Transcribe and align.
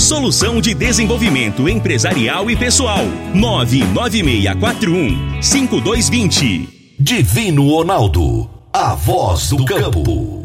solução 0.00 0.60
de 0.60 0.74
desenvolvimento 0.74 1.68
empresarial 1.68 2.50
e 2.50 2.56
pessoal. 2.56 3.04
99641 3.34 5.42
5220. 5.42 6.96
Divino 6.98 7.68
Ronaldo, 7.68 8.50
a 8.72 8.94
voz 8.94 9.50
do 9.50 9.64
campo. 9.64 10.42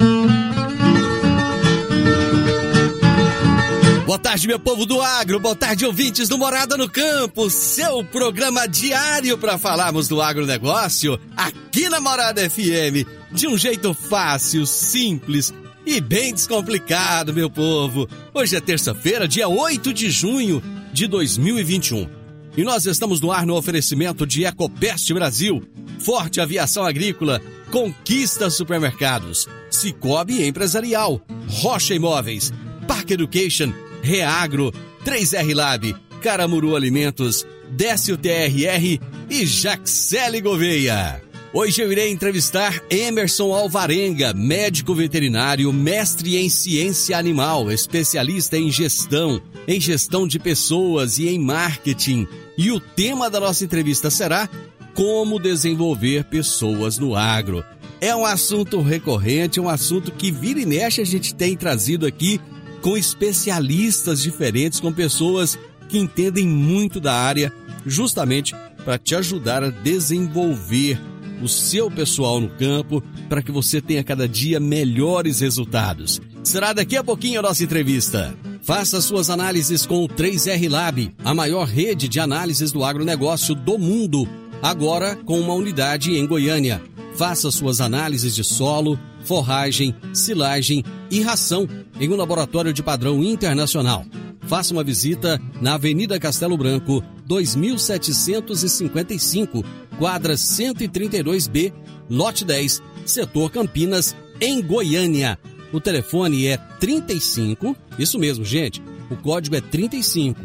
Boa 4.06 4.20
tarde, 4.20 4.48
meu 4.48 4.60
povo 4.60 4.86
do 4.86 5.02
agro. 5.02 5.40
Boa 5.40 5.56
tarde, 5.56 5.86
ouvintes 5.86 6.30
do 6.30 6.38
Morada 6.38 6.78
no 6.78 6.90
Campo. 6.90 7.50
Seu 7.50 8.04
programa 8.04 8.68
diário 8.68 9.38
para 9.38 9.58
falarmos 9.58 10.08
do 10.08 10.22
agronegócio 10.22 11.20
aqui 11.36 11.90
na 11.90 12.00
Morada 12.00 12.48
FM. 12.50 13.06
De 13.32 13.48
um 13.48 13.58
jeito 13.58 13.94
fácil, 13.94 14.66
simples 14.66 15.54
e 15.86 16.02
bem 16.02 16.34
descomplicado, 16.34 17.34
meu 17.34 17.50
povo. 17.50 18.10
Hoje 18.34 18.56
é 18.56 18.60
terça-feira, 18.60 19.28
dia 19.28 19.48
8 19.48 19.94
de 19.94 20.10
junho 20.10 20.62
de 20.92 21.08
2021. 21.08 22.10
E 22.58 22.64
nós 22.64 22.86
estamos 22.86 23.20
no 23.20 23.32
ar 23.32 23.46
no 23.46 23.56
oferecimento 23.56 24.26
de 24.26 24.46
Ecopest 24.46 25.12
Brasil, 25.14 25.62
Forte 26.00 26.42
Aviação 26.42 26.86
Agrícola, 26.86 27.42
Conquista 27.70 28.50
Supermercados, 28.50 29.48
Cicobi 29.70 30.44
Empresarial, 30.44 31.22
Rocha 31.50 31.94
Imóveis, 31.94 32.54
Park 32.88 33.12
Education, 33.12 33.74
Reagro, 34.02 34.74
3R 35.06 35.54
Lab, 35.54 35.96
Caramuru 36.22 36.76
Alimentos, 36.76 37.46
Décio 37.72 38.18
TRR 38.18 39.00
e 39.30 39.46
Jaxele 39.46 40.40
Gouveia. 40.40 41.25
Hoje 41.58 41.82
eu 41.82 41.90
irei 41.90 42.12
entrevistar 42.12 42.84
Emerson 42.90 43.54
Alvarenga, 43.54 44.34
médico 44.34 44.94
veterinário, 44.94 45.72
mestre 45.72 46.36
em 46.36 46.50
ciência 46.50 47.18
animal, 47.18 47.72
especialista 47.72 48.58
em 48.58 48.70
gestão, 48.70 49.42
em 49.66 49.80
gestão 49.80 50.28
de 50.28 50.38
pessoas 50.38 51.18
e 51.18 51.30
em 51.30 51.40
marketing. 51.40 52.28
E 52.58 52.74
o 52.74 52.80
tema 52.82 53.30
da 53.30 53.40
nossa 53.40 53.64
entrevista 53.64 54.10
será 54.10 54.50
como 54.94 55.40
desenvolver 55.40 56.26
pessoas 56.26 57.00
no 57.00 57.16
agro. 57.16 57.64
É 58.02 58.14
um 58.14 58.26
assunto 58.26 58.82
recorrente, 58.82 59.58
é 59.58 59.62
um 59.62 59.70
assunto 59.70 60.12
que 60.12 60.32
vira 60.32 60.60
e 60.60 60.66
mexe 60.66 61.00
a 61.00 61.06
gente 61.06 61.34
tem 61.34 61.56
trazido 61.56 62.06
aqui 62.06 62.38
com 62.82 62.98
especialistas 62.98 64.22
diferentes, 64.22 64.82
com 64.82 64.92
pessoas 64.92 65.58
que 65.88 65.98
entendem 65.98 66.46
muito 66.46 67.00
da 67.00 67.14
área, 67.14 67.50
justamente 67.86 68.54
para 68.84 68.98
te 68.98 69.16
ajudar 69.16 69.64
a 69.64 69.70
desenvolver 69.70 71.00
o 71.42 71.48
seu 71.48 71.90
pessoal 71.90 72.40
no 72.40 72.50
campo, 72.50 73.04
para 73.30 73.42
que 73.42 73.52
você 73.52 73.82
tenha 73.82 74.04
cada 74.04 74.28
dia 74.28 74.60
melhores 74.60 75.40
resultados. 75.40 76.22
Será 76.44 76.74
daqui 76.74 76.96
a 76.96 77.04
pouquinho 77.04 77.40
a 77.40 77.44
nossa 77.44 77.64
entrevista. 77.64 78.36
Faça 78.62 79.02
suas 79.02 79.30
análises 79.30 79.86
com 79.86 80.04
o 80.04 80.08
3R 80.08 80.70
Lab, 80.70 81.12
a 81.24 81.34
maior 81.34 81.68
rede 81.68 82.08
de 82.08 82.20
análises 82.20 82.72
do 82.72 82.84
agronegócio 82.84 83.54
do 83.54 83.78
mundo, 83.78 84.28
agora 84.62 85.16
com 85.16 85.40
uma 85.40 85.54
unidade 85.54 86.16
em 86.16 86.26
Goiânia. 86.26 86.82
Faça 87.16 87.52
suas 87.52 87.80
análises 87.80 88.36
de 88.36 88.44
solo, 88.44 89.00
forragem, 89.24 89.96
silagem 90.14 90.84
e 91.10 91.22
ração 91.22 91.68
em 92.00 92.10
um 92.10 92.16
laboratório 92.16 92.74
de 92.74 92.84
padrão 92.84 93.24
internacional. 93.24 94.06
Faça 94.48 94.74
uma 94.74 94.84
visita 94.84 95.40
na 95.60 95.74
Avenida 95.76 96.20
Castelo 96.20 96.58
Branco, 96.58 97.04
2755, 97.26 99.64
quadra 99.98 100.36
132B, 100.36 101.74
lote 102.10 102.46
10, 102.46 102.82
setor 103.06 103.52
Campinas, 103.52 104.16
em 104.40 104.62
Goiânia. 104.62 105.38
O 105.72 105.82
telefone 105.82 106.46
é 106.48 106.58
35, 106.58 107.76
isso 107.98 108.20
mesmo, 108.20 108.46
gente. 108.46 108.84
O 109.10 109.16
código 109.16 109.56
é 109.56 109.62
35 109.62 110.40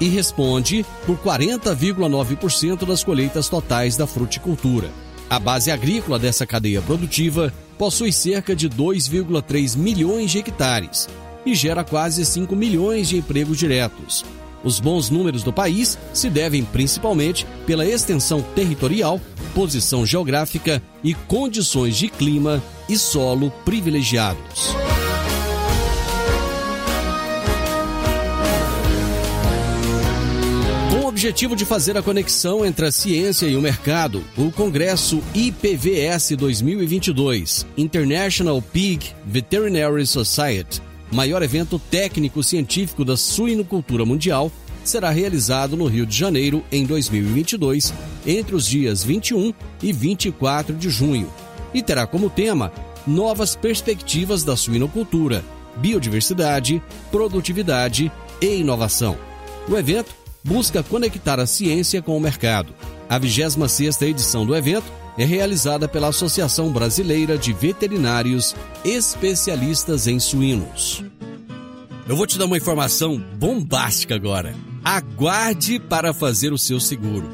e 0.00 0.08
responde 0.08 0.86
por 1.04 1.18
40,9% 1.18 2.86
das 2.86 3.02
colheitas 3.02 3.48
totais 3.48 3.96
da 3.96 4.06
fruticultura. 4.06 4.90
A 5.28 5.38
base 5.38 5.70
agrícola 5.70 6.18
dessa 6.18 6.46
cadeia 6.46 6.80
produtiva 6.80 7.52
possui 7.76 8.12
cerca 8.12 8.56
de 8.56 8.70
2,3 8.70 9.76
milhões 9.76 10.30
de 10.30 10.38
hectares 10.38 11.08
e 11.44 11.54
gera 11.54 11.84
quase 11.84 12.24
5 12.24 12.54
milhões 12.56 13.08
de 13.08 13.18
empregos 13.18 13.58
diretos. 13.58 14.24
Os 14.64 14.80
bons 14.80 15.10
números 15.10 15.42
do 15.42 15.52
país 15.52 15.98
se 16.12 16.28
devem 16.28 16.64
principalmente 16.64 17.46
pela 17.66 17.86
extensão 17.86 18.42
territorial, 18.54 19.20
posição 19.54 20.04
geográfica 20.04 20.82
e 21.02 21.14
condições 21.14 21.96
de 21.96 22.08
clima 22.08 22.62
e 22.88 22.96
solo 22.96 23.50
privilegiados. 23.64 24.74
Com 30.90 31.04
o 31.04 31.06
objetivo 31.06 31.54
de 31.54 31.64
fazer 31.64 31.96
a 31.96 32.02
conexão 32.02 32.64
entre 32.64 32.86
a 32.86 32.92
ciência 32.92 33.46
e 33.46 33.56
o 33.56 33.62
mercado, 33.62 34.24
o 34.36 34.50
Congresso 34.50 35.22
IPVS 35.34 36.36
2022, 36.36 37.66
International 37.76 38.60
Pig 38.62 39.14
Veterinary 39.24 40.06
Society, 40.06 40.80
maior 41.10 41.42
evento 41.42 41.78
técnico-científico 41.78 43.04
da 43.04 43.16
suinocultura 43.16 44.04
mundial, 44.04 44.50
será 44.84 45.10
realizado 45.10 45.76
no 45.76 45.86
Rio 45.86 46.06
de 46.06 46.16
Janeiro 46.16 46.64
em 46.72 46.86
2022, 46.86 47.92
entre 48.26 48.54
os 48.54 48.66
dias 48.66 49.04
21 49.04 49.52
e 49.82 49.92
24 49.92 50.74
de 50.74 50.88
junho, 50.88 51.30
e 51.74 51.82
terá 51.82 52.06
como 52.06 52.30
tema 52.30 52.72
Novas 53.06 53.54
Perspectivas 53.54 54.44
da 54.44 54.56
Suinocultura, 54.56 55.44
Biodiversidade, 55.76 56.82
Produtividade 57.10 58.10
e 58.40 58.56
Inovação. 58.56 59.16
O 59.68 59.76
evento 59.76 60.14
busca 60.42 60.82
conectar 60.82 61.38
a 61.38 61.46
ciência 61.46 62.00
com 62.00 62.16
o 62.16 62.20
mercado. 62.20 62.74
A 63.08 63.18
26ª 63.18 64.06
edição 64.06 64.46
do 64.46 64.54
evento 64.54 64.97
é 65.18 65.24
realizada 65.24 65.88
pela 65.88 66.08
Associação 66.08 66.70
Brasileira 66.70 67.36
de 67.36 67.52
Veterinários 67.52 68.54
Especialistas 68.84 70.06
em 70.06 70.20
Suínos. 70.20 71.04
Eu 72.08 72.16
vou 72.16 72.24
te 72.24 72.38
dar 72.38 72.44
uma 72.44 72.56
informação 72.56 73.18
bombástica 73.36 74.14
agora. 74.14 74.54
Aguarde 74.84 75.80
para 75.80 76.14
fazer 76.14 76.52
o 76.52 76.58
seu 76.58 76.78
seguro. 76.78 77.28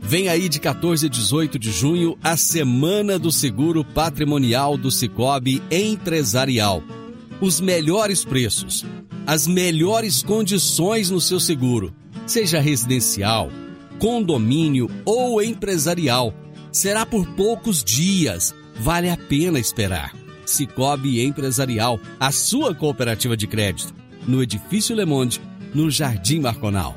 Vem 0.00 0.28
aí 0.28 0.48
de 0.48 0.58
14 0.58 1.06
a 1.06 1.08
18 1.10 1.58
de 1.58 1.70
junho 1.70 2.16
a 2.24 2.38
Semana 2.38 3.18
do 3.18 3.30
Seguro 3.30 3.84
Patrimonial 3.84 4.78
do 4.78 4.90
Cicobi 4.90 5.62
Empresarial. 5.70 6.82
Os 7.38 7.60
melhores 7.60 8.24
preços, 8.24 8.82
as 9.26 9.46
melhores 9.46 10.22
condições 10.22 11.10
no 11.10 11.20
seu 11.20 11.38
seguro, 11.38 11.92
seja 12.26 12.60
residencial, 12.60 13.50
condomínio 13.98 14.88
ou 15.04 15.42
empresarial. 15.42 16.32
Será 16.76 17.06
por 17.06 17.26
poucos 17.28 17.82
dias. 17.82 18.54
Vale 18.74 19.08
a 19.08 19.16
pena 19.16 19.58
esperar. 19.58 20.14
Cicobi 20.44 21.22
Empresarial, 21.22 21.98
a 22.20 22.30
sua 22.30 22.74
cooperativa 22.74 23.34
de 23.34 23.46
crédito, 23.46 23.94
no 24.28 24.42
Edifício 24.42 24.94
Le 24.94 25.06
Monde, 25.06 25.40
no 25.74 25.90
Jardim 25.90 26.40
Marconal. 26.40 26.94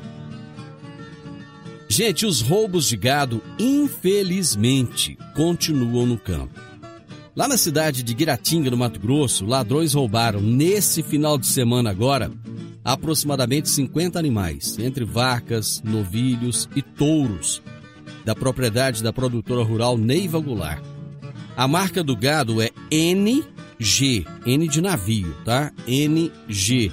Gente, 1.88 2.26
os 2.26 2.42
roubos 2.42 2.88
de 2.90 2.96
gado, 2.98 3.42
infelizmente, 3.58 5.16
continuam 5.34 6.04
no 6.04 6.18
campo. 6.18 6.60
Lá 7.34 7.48
na 7.48 7.56
cidade 7.56 8.02
de 8.02 8.12
Guiratinga, 8.12 8.70
no 8.70 8.76
Mato 8.76 9.00
Grosso, 9.00 9.46
ladrões 9.46 9.94
roubaram 9.94 10.42
nesse 10.42 11.02
final 11.02 11.38
de 11.38 11.46
semana 11.46 11.88
agora 11.88 12.30
aproximadamente 12.84 13.70
50 13.70 14.18
animais, 14.18 14.78
entre 14.78 15.06
vacas, 15.06 15.82
novilhos 15.82 16.68
e 16.76 16.82
touros, 16.82 17.62
da 18.30 18.34
propriedade 18.36 19.02
da 19.02 19.12
produtora 19.12 19.64
rural 19.64 19.98
Neiva 19.98 20.38
Goulart. 20.38 20.80
A 21.56 21.66
marca 21.66 22.00
do 22.00 22.14
gado 22.14 22.62
é 22.62 22.70
NG, 22.88 24.24
N 24.46 24.68
de 24.68 24.80
navio, 24.80 25.34
tá? 25.44 25.72
NG. 25.84 26.92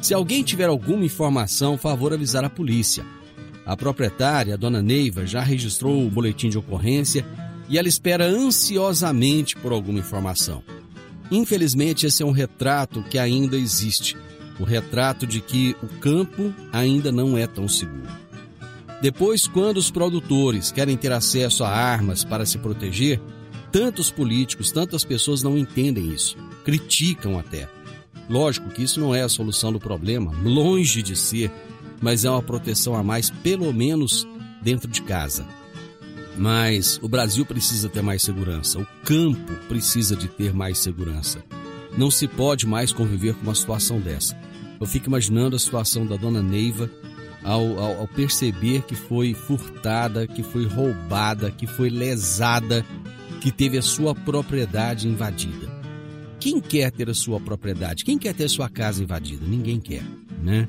Se 0.00 0.14
alguém 0.14 0.44
tiver 0.44 0.68
alguma 0.68 1.04
informação, 1.04 1.76
favor 1.76 2.12
avisar 2.12 2.44
a 2.44 2.48
polícia. 2.48 3.04
A 3.66 3.76
proprietária, 3.76 4.54
a 4.54 4.56
dona 4.56 4.80
Neiva, 4.80 5.26
já 5.26 5.40
registrou 5.40 6.06
o 6.06 6.08
boletim 6.08 6.50
de 6.50 6.56
ocorrência 6.56 7.26
e 7.68 7.76
ela 7.76 7.88
espera 7.88 8.24
ansiosamente 8.24 9.56
por 9.56 9.72
alguma 9.72 9.98
informação. 9.98 10.62
Infelizmente, 11.32 12.06
esse 12.06 12.22
é 12.22 12.26
um 12.26 12.30
retrato 12.30 13.02
que 13.10 13.18
ainda 13.18 13.56
existe 13.56 14.16
o 14.60 14.62
retrato 14.62 15.26
de 15.26 15.40
que 15.40 15.74
o 15.82 15.88
campo 15.98 16.54
ainda 16.72 17.10
não 17.10 17.36
é 17.36 17.44
tão 17.44 17.66
seguro. 17.66 18.06
Depois, 19.00 19.46
quando 19.46 19.76
os 19.76 19.90
produtores 19.90 20.72
querem 20.72 20.96
ter 20.96 21.12
acesso 21.12 21.64
a 21.64 21.68
armas 21.68 22.24
para 22.24 22.46
se 22.46 22.58
proteger, 22.58 23.20
tantos 23.70 24.10
políticos, 24.10 24.72
tantas 24.72 25.04
pessoas 25.04 25.42
não 25.42 25.58
entendem 25.58 26.12
isso, 26.12 26.36
criticam 26.64 27.38
até. 27.38 27.68
Lógico 28.28 28.70
que 28.70 28.82
isso 28.82 28.98
não 28.98 29.14
é 29.14 29.22
a 29.22 29.28
solução 29.28 29.72
do 29.72 29.78
problema, 29.78 30.32
longe 30.42 31.02
de 31.02 31.14
ser, 31.14 31.50
mas 32.00 32.24
é 32.24 32.30
uma 32.30 32.42
proteção 32.42 32.94
a 32.94 33.02
mais, 33.02 33.30
pelo 33.30 33.72
menos 33.72 34.26
dentro 34.62 34.90
de 34.90 35.02
casa. 35.02 35.46
Mas 36.36 36.98
o 37.02 37.08
Brasil 37.08 37.46
precisa 37.46 37.88
ter 37.88 38.02
mais 38.02 38.22
segurança, 38.22 38.78
o 38.78 38.86
campo 39.04 39.52
precisa 39.68 40.16
de 40.16 40.28
ter 40.28 40.52
mais 40.52 40.78
segurança. 40.78 41.42
Não 41.96 42.10
se 42.10 42.26
pode 42.26 42.66
mais 42.66 42.92
conviver 42.92 43.34
com 43.34 43.42
uma 43.42 43.54
situação 43.54 44.00
dessa. 44.00 44.36
Eu 44.78 44.86
fico 44.86 45.06
imaginando 45.06 45.56
a 45.56 45.58
situação 45.58 46.04
da 46.04 46.16
dona 46.16 46.42
Neiva 46.42 46.90
ao, 47.46 47.78
ao, 47.78 48.00
ao, 48.00 48.08
perceber 48.08 48.82
que 48.82 48.96
foi 48.96 49.32
furtada, 49.32 50.26
que 50.26 50.42
foi 50.42 50.66
roubada, 50.66 51.50
que 51.50 51.66
foi 51.66 51.88
lesada, 51.88 52.84
que 53.40 53.52
teve 53.52 53.78
a 53.78 53.82
sua 53.82 54.14
propriedade 54.14 55.06
invadida. 55.06 55.74
Quem 56.40 56.60
quer 56.60 56.90
ter 56.90 57.08
a 57.08 57.14
sua 57.14 57.40
propriedade? 57.40 58.04
Quem 58.04 58.18
quer 58.18 58.34
ter 58.34 58.44
a 58.44 58.48
sua 58.48 58.68
casa 58.68 59.02
invadida? 59.02 59.46
Ninguém 59.46 59.78
quer, 59.78 60.02
né? 60.42 60.68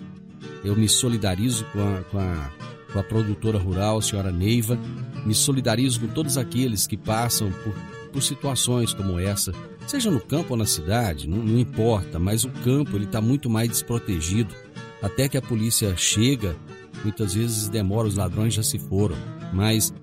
Eu 0.63 0.75
me 0.75 0.88
solidarizo 0.88 1.65
com 1.74 1.81
a, 1.81 2.03
com 2.03 2.19
a, 2.19 2.51
com 2.94 3.00
a 3.00 3.03
produtora 3.03 3.57
rural, 3.57 3.97
a 3.97 4.01
senhora 4.01 4.31
Neiva, 4.31 4.80
me 5.25 5.33
solidarizo 5.33 6.00
com 6.00 6.07
todos 6.07 6.38
aqueles 6.38 6.85
que 6.85 6.95
passam 6.95 7.51
por, 7.51 7.73
por 8.13 8.21
situações 8.21 8.94
como 8.94 9.19
essa 9.19 9.51
Seja 9.88 10.12
no 10.12 10.19
campo 10.19 10.47
ou 10.51 10.57
na 10.57 10.65
cidade, 10.65 11.30
não, 11.30 11.38
não 11.38 11.57
importa, 11.57 12.19
mas 12.19 12.44
o 12.44 12.50
campo 12.50 12.97
ele 12.97 13.06
está 13.06 13.21
muito 13.21 13.50
mais 13.50 13.69
desprotegido. 13.69 14.53
Até 15.01 15.27
que 15.29 15.38
a 15.38 15.41
polícia 15.41 15.95
chega, 15.95 16.55
muitas 17.03 17.33
vezes 17.33 17.69
demora, 17.69 18.07
os 18.07 18.15
ladrões 18.15 18.53
já 18.53 18.63
se 18.63 18.79
foram. 18.79 19.15
Mas 19.53 19.94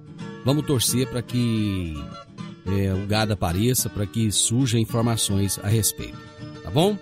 vamos 0.45 0.67
torcer 0.67 1.07
para 1.09 1.23
que 1.23 1.95
é, 2.67 2.95
o 2.95 3.07
gado 3.07 3.33
apareça, 3.33 3.89
para 3.91 4.07
que 4.07 4.31
surjam 4.31 4.81
informações 4.81 5.59
a 5.63 5.69
respeito. 5.69 6.19
Tá 6.63 6.71
bom? 6.71 6.97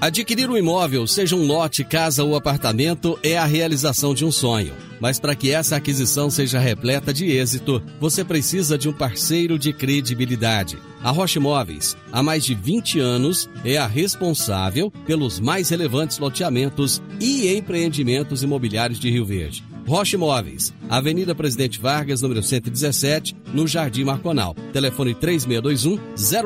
Adquirir 0.00 0.50
um 0.50 0.56
imóvel, 0.56 1.06
seja 1.06 1.36
um 1.36 1.46
lote, 1.46 1.84
casa 1.84 2.24
ou 2.24 2.34
apartamento, 2.34 3.16
é 3.22 3.38
a 3.38 3.44
realização 3.44 4.12
de 4.12 4.24
um 4.24 4.32
sonho. 4.32 4.74
Mas 5.00 5.20
para 5.20 5.36
que 5.36 5.50
essa 5.50 5.76
aquisição 5.76 6.28
seja 6.28 6.58
repleta 6.58 7.12
de 7.12 7.30
êxito, 7.30 7.80
você 8.00 8.24
precisa 8.24 8.76
de 8.76 8.88
um 8.88 8.92
parceiro 8.92 9.58
de 9.58 9.72
credibilidade. 9.72 10.76
A 11.04 11.10
Rocha 11.10 11.40
Imóveis, 11.40 11.96
há 12.12 12.22
mais 12.22 12.44
de 12.44 12.54
20 12.54 13.00
anos, 13.00 13.50
é 13.64 13.76
a 13.76 13.88
responsável 13.88 14.88
pelos 15.04 15.40
mais 15.40 15.68
relevantes 15.68 16.16
loteamentos 16.18 17.02
e 17.18 17.52
empreendimentos 17.56 18.44
imobiliários 18.44 19.00
de 19.00 19.10
Rio 19.10 19.24
Verde. 19.24 19.64
Rocha 19.84 20.14
Imóveis, 20.14 20.72
Avenida 20.88 21.34
Presidente 21.34 21.80
Vargas, 21.80 22.22
número 22.22 22.40
117, 22.40 23.34
no 23.52 23.66
Jardim 23.66 24.04
Marconal. 24.04 24.54
Telefone 24.72 25.12
3621 25.12 25.98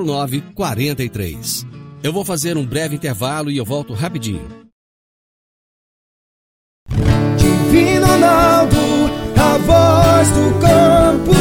0943. 0.06 1.66
Eu 2.02 2.12
vou 2.14 2.24
fazer 2.24 2.56
um 2.56 2.64
breve 2.64 2.96
intervalo 2.96 3.50
e 3.50 3.58
eu 3.58 3.64
volto 3.64 3.92
rapidinho. 3.92 4.48
Divino 7.36 8.06
Ronaldo, 8.06 8.76
a 9.36 9.58
voz 9.58 10.28
do 10.30 10.60
campo. 10.60 11.35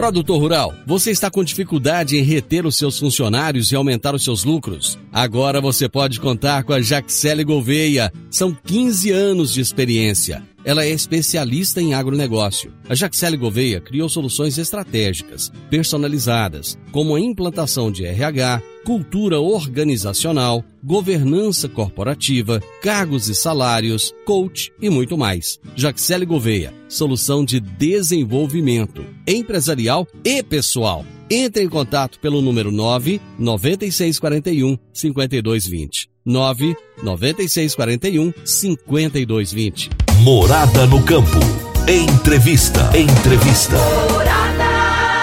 Produtor 0.00 0.40
Rural, 0.40 0.74
você 0.86 1.10
está 1.10 1.30
com 1.30 1.44
dificuldade 1.44 2.16
em 2.16 2.22
reter 2.22 2.64
os 2.64 2.78
seus 2.78 2.98
funcionários 2.98 3.70
e 3.70 3.76
aumentar 3.76 4.14
os 4.14 4.24
seus 4.24 4.44
lucros? 4.44 4.98
Agora 5.12 5.60
você 5.60 5.90
pode 5.90 6.18
contar 6.18 6.64
com 6.64 6.72
a 6.72 6.80
Jaxele 6.80 7.44
Gouveia. 7.44 8.10
São 8.30 8.56
15 8.64 9.10
anos 9.10 9.52
de 9.52 9.60
experiência 9.60 10.42
ela 10.64 10.84
é 10.84 10.90
especialista 10.90 11.80
em 11.80 11.94
agronegócio. 11.94 12.72
A 12.88 12.94
Jaxele 12.94 13.36
Gouveia 13.36 13.80
criou 13.80 14.08
soluções 14.08 14.58
estratégicas, 14.58 15.50
personalizadas, 15.70 16.78
como 16.92 17.14
a 17.14 17.20
implantação 17.20 17.90
de 17.90 18.04
RH, 18.04 18.62
cultura 18.84 19.40
organizacional, 19.40 20.64
governança 20.82 21.68
corporativa, 21.68 22.60
cargos 22.82 23.28
e 23.28 23.34
salários, 23.34 24.14
coach 24.24 24.72
e 24.80 24.88
muito 24.90 25.16
mais. 25.16 25.58
Jaxele 25.74 26.26
Gouveia, 26.26 26.72
solução 26.88 27.44
de 27.44 27.60
desenvolvimento 27.60 29.04
empresarial 29.26 30.06
e 30.24 30.42
pessoal. 30.42 31.04
Entre 31.30 31.62
em 31.62 31.68
contato 31.68 32.18
pelo 32.18 32.42
número 32.42 32.72
9 32.72 33.20
9641 33.38 34.76
5220. 34.92 36.10
9 36.24 36.76
9641 37.02 38.32
5220. 38.44 39.90
Morada 40.22 40.86
no 40.86 41.02
campo. 41.02 41.38
Entrevista. 41.88 42.90
Entrevista. 42.96 43.76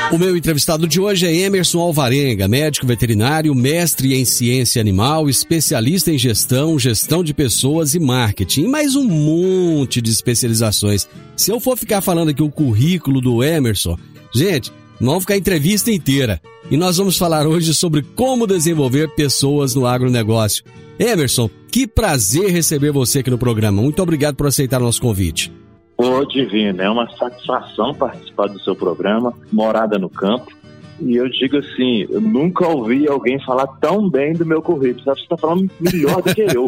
O 0.09 0.17
meu 0.17 0.37
entrevistado 0.37 0.87
de 0.87 1.01
hoje 1.01 1.25
é 1.25 1.35
Emerson 1.35 1.79
Alvarenga, 1.81 2.47
médico 2.47 2.87
veterinário, 2.87 3.53
mestre 3.53 4.13
em 4.15 4.23
ciência 4.23 4.79
animal, 4.79 5.29
especialista 5.29 6.09
em 6.09 6.17
gestão, 6.17 6.79
gestão 6.79 7.21
de 7.21 7.33
pessoas 7.33 7.93
e 7.93 7.99
marketing, 7.99 8.67
mais 8.67 8.95
um 8.95 9.03
monte 9.03 10.01
de 10.01 10.09
especializações. 10.09 11.09
Se 11.35 11.51
eu 11.51 11.59
for 11.59 11.77
ficar 11.77 11.99
falando 11.99 12.29
aqui 12.29 12.41
o 12.41 12.49
currículo 12.49 13.19
do 13.19 13.43
Emerson, 13.43 13.97
gente, 14.33 14.71
vamos 14.99 15.23
ficar 15.23 15.33
a 15.33 15.37
entrevista 15.37 15.91
inteira. 15.91 16.41
E 16.71 16.77
nós 16.77 16.95
vamos 16.95 17.17
falar 17.17 17.45
hoje 17.45 17.73
sobre 17.73 18.01
como 18.01 18.47
desenvolver 18.47 19.13
pessoas 19.13 19.75
no 19.75 19.85
agronegócio. 19.85 20.63
Emerson, 20.97 21.49
que 21.69 21.85
prazer 21.85 22.49
receber 22.49 22.91
você 22.91 23.19
aqui 23.19 23.29
no 23.29 23.37
programa. 23.37 23.81
Muito 23.81 24.01
obrigado 24.01 24.35
por 24.35 24.47
aceitar 24.47 24.79
nosso 24.79 25.01
convite. 25.01 25.51
Ô, 25.97 26.23
Divino, 26.25 26.81
é 26.81 26.89
uma 26.89 27.09
satisfação 27.17 27.93
participar 27.93 28.47
do 28.47 28.59
seu 28.59 28.75
programa, 28.75 29.33
Morada 29.51 29.97
no 29.97 30.09
Campo. 30.09 30.55
E 30.99 31.15
eu 31.15 31.29
digo 31.29 31.57
assim, 31.57 32.07
eu 32.09 32.19
nunca 32.19 32.67
ouvi 32.67 33.07
alguém 33.07 33.39
falar 33.43 33.67
tão 33.79 34.09
bem 34.09 34.33
do 34.33 34.45
meu 34.45 34.61
currículo. 34.61 35.03
Você 35.03 35.21
está 35.21 35.37
falando 35.37 35.69
melhor 35.79 36.23
do 36.23 36.33
que 36.33 36.41
eu. 36.41 36.65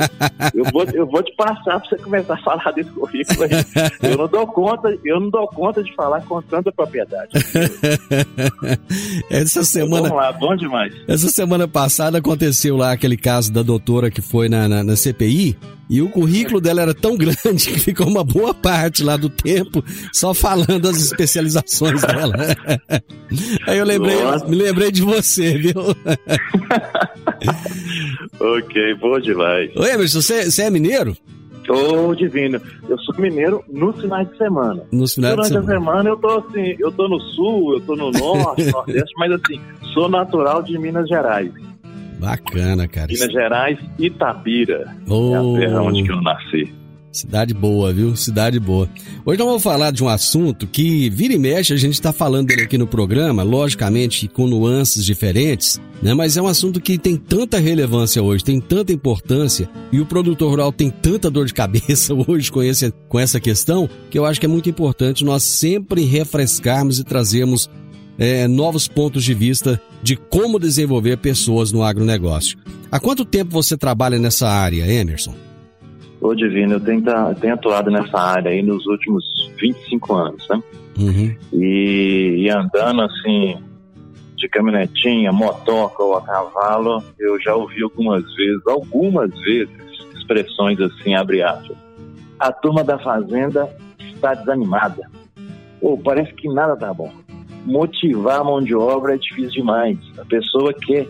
Eu 0.54 0.66
vou, 0.72 0.84
eu 0.94 1.06
vou 1.08 1.24
te 1.24 1.36
passar 1.36 1.80
para 1.80 1.90
você 1.90 1.98
começar 1.98 2.36
a 2.36 2.38
falar 2.38 2.72
desse 2.72 2.92
currículo 2.92 3.44
aí. 3.44 3.50
Eu 4.04 4.18
não 4.18 4.28
dou 4.28 4.46
conta, 4.46 4.96
eu 5.04 5.20
não 5.20 5.30
dou 5.30 5.48
conta 5.48 5.84
de 5.84 5.94
falar 5.96 6.22
com 6.22 6.42
tanta 6.44 6.72
propriedade. 6.72 7.32
Essa 9.30 9.64
semana. 9.64 10.10
Vamos 10.10 10.18
lá, 10.18 10.32
bom 10.32 10.56
demais. 10.56 10.94
Essa 11.08 11.30
semana 11.30 11.68
passada 11.68 12.20
aconteceu 12.20 12.78
lá 12.78 12.92
aquele 12.92 13.18
caso 13.18 13.52
da 13.52 13.64
doutora 13.64 14.12
que 14.12 14.22
foi 14.22 14.48
na, 14.48 14.68
na, 14.68 14.84
na 14.84 14.96
CPI 14.96 15.58
e 15.90 16.02
o 16.02 16.10
currículo 16.10 16.62
dela 16.62 16.82
era 16.82 16.94
tão 16.94 17.18
grande 17.18 17.72
que 17.72 17.80
ficou 17.80 18.08
uma 18.08 18.24
boa 18.24 18.54
parte 18.54 19.04
lá 19.04 19.18
do 19.18 19.30
tempo 19.30 19.84
só 20.14 20.34
falando 20.34 20.88
as 20.88 20.98
especializações 20.98 22.02
dela. 22.02 22.36
Aí 23.68 23.78
eu 23.78 23.86
lembrei, 23.86 24.18
me 24.48 24.56
lembrei 24.56 24.92
de 24.92 25.02
você, 25.02 25.58
viu? 25.58 25.74
ok, 28.40 28.94
bom 28.96 29.20
demais. 29.20 29.76
Oi, 29.76 29.92
Emerson, 29.92 30.22
você, 30.22 30.52
você 30.52 30.64
é 30.64 30.70
mineiro? 30.70 31.18
Ô, 31.70 32.16
divino. 32.16 32.60
Eu 32.88 32.98
sou 33.00 33.16
mineiro 33.20 33.64
nos 33.70 34.00
finais 34.02 34.28
de 34.30 34.38
semana. 34.38 34.84
Nos 34.92 35.14
finais 35.14 35.36
Durante 35.36 35.50
de 35.50 35.60
semana. 35.60 35.72
a 35.72 35.80
semana 35.80 36.10
eu 36.10 36.18
tô 36.18 36.28
assim, 36.40 36.76
eu 36.80 36.92
tô 36.92 37.08
no 37.08 37.20
sul, 37.20 37.74
eu 37.76 37.82
tô 37.82 37.96
no 37.96 38.12
norte, 38.12 38.66
nordeste, 38.72 39.14
mas 39.18 39.32
assim, 39.32 39.62
sou 39.94 40.10
natural 40.10 40.64
de 40.64 40.78
Minas 40.80 41.08
Gerais. 41.08 41.52
Bacana, 42.20 42.88
cara. 42.88 43.08
Minas 43.08 43.32
Gerais, 43.32 43.80
Itabira. 43.98 44.96
Oh. 45.08 45.34
É 45.34 45.38
a 45.38 45.68
terra 45.68 45.82
onde 45.82 46.04
que 46.04 46.12
eu 46.12 46.22
nasci. 46.22 46.80
Cidade 47.12 47.56
boa, 47.56 47.92
viu? 47.92 48.16
Cidade 48.16 48.60
boa. 48.60 48.88
Hoje 49.26 49.40
nós 49.40 49.48
vamos 49.48 49.64
falar 49.64 49.92
de 49.92 50.04
um 50.04 50.08
assunto 50.08 50.68
que 50.68 51.10
vira 51.10 51.34
e 51.34 51.40
mexe, 51.40 51.74
a 51.74 51.78
gente 51.78 51.94
está 51.94 52.14
falando 52.14 52.48
dele 52.48 52.64
aqui 52.64 52.78
no 52.78 52.86
programa, 52.86 53.42
logicamente 53.42 54.28
com 54.28 54.46
nuances 54.46 55.04
diferentes, 55.04 55.82
né? 56.04 56.14
Mas 56.14 56.38
é 56.38 56.42
um 56.42 56.46
assunto 56.46 56.80
que 56.80 57.00
tem 57.00 57.18
tanta 57.18 57.58
relevância 57.58 58.22
hoje, 58.22 58.44
tem 58.44 58.62
tanta 58.62 58.94
importância, 58.94 59.68
e 59.92 60.00
o 60.00 60.06
produtor 60.06 60.52
rural 60.52 60.72
tem 60.72 60.92
tanta 60.92 61.32
dor 61.32 61.48
de 61.48 61.54
cabeça 61.54 62.14
hoje 62.28 62.52
com, 62.52 62.62
esse, 62.62 62.94
com 63.08 63.20
essa 63.20 63.40
questão, 63.40 63.90
que 64.12 64.20
eu 64.20 64.26
acho 64.26 64.40
que 64.40 64.46
é 64.46 64.50
muito 64.50 64.70
importante 64.70 65.26
nós 65.26 65.42
sempre 65.42 66.04
refrescarmos 66.04 67.00
e 67.00 67.04
trazermos 67.04 67.68
é, 68.20 68.48
novos 68.48 68.88
pontos 68.88 69.24
de 69.24 69.34
vista 69.34 69.82
de 70.04 70.18
como 70.18 70.60
desenvolver 70.60 71.18
pessoas 71.18 71.72
no 71.72 71.82
agronegócio. 71.82 72.60
Há 72.92 73.00
quanto 73.00 73.24
tempo 73.24 73.52
você 73.52 73.78
trabalha 73.78 74.20
nessa 74.20 74.48
área, 74.48 74.86
Emerson? 74.86 75.34
Ô, 76.20 76.36
Divino, 76.36 76.74
eu 76.74 76.80
tenho, 76.82 77.02
tenho 77.40 77.54
atuado 77.54 77.90
nessa 77.90 78.20
área 78.20 78.52
aí 78.52 78.62
nos 78.62 78.86
últimos 78.86 79.24
25 79.58 80.14
anos, 80.14 80.48
né? 80.50 80.62
Uhum. 81.00 81.36
E, 81.54 82.44
e 82.44 82.50
andando 82.50 83.04
assim, 83.04 83.56
de 84.36 84.50
caminhonetinha, 84.50 85.32
motoca 85.32 86.04
ou 86.04 86.18
a 86.18 86.22
cavalo, 86.22 87.02
eu 87.18 87.40
já 87.40 87.56
ouvi 87.56 87.82
algumas 87.82 88.24
vezes, 88.36 88.68
algumas 88.68 89.32
vezes, 89.42 89.74
expressões 90.14 90.80
assim, 90.82 91.16
abre 91.16 91.42
aspas. 91.42 91.78
A 92.38 92.52
turma 92.52 92.84
da 92.84 93.00
fazenda 93.00 93.70
está 94.14 94.34
desanimada. 94.34 95.10
Ou 95.82 95.98
parece 95.98 96.34
que 96.34 96.50
nada 96.50 96.76
tá 96.76 96.94
bom. 96.94 97.12
Motivar 97.66 98.40
a 98.42 98.44
mão 98.44 98.62
de 98.62 98.74
obra 98.74 99.16
é 99.16 99.18
difícil 99.18 99.52
demais. 99.52 99.98
A 100.18 100.26
pessoa 100.26 100.74
quer, 100.74 101.08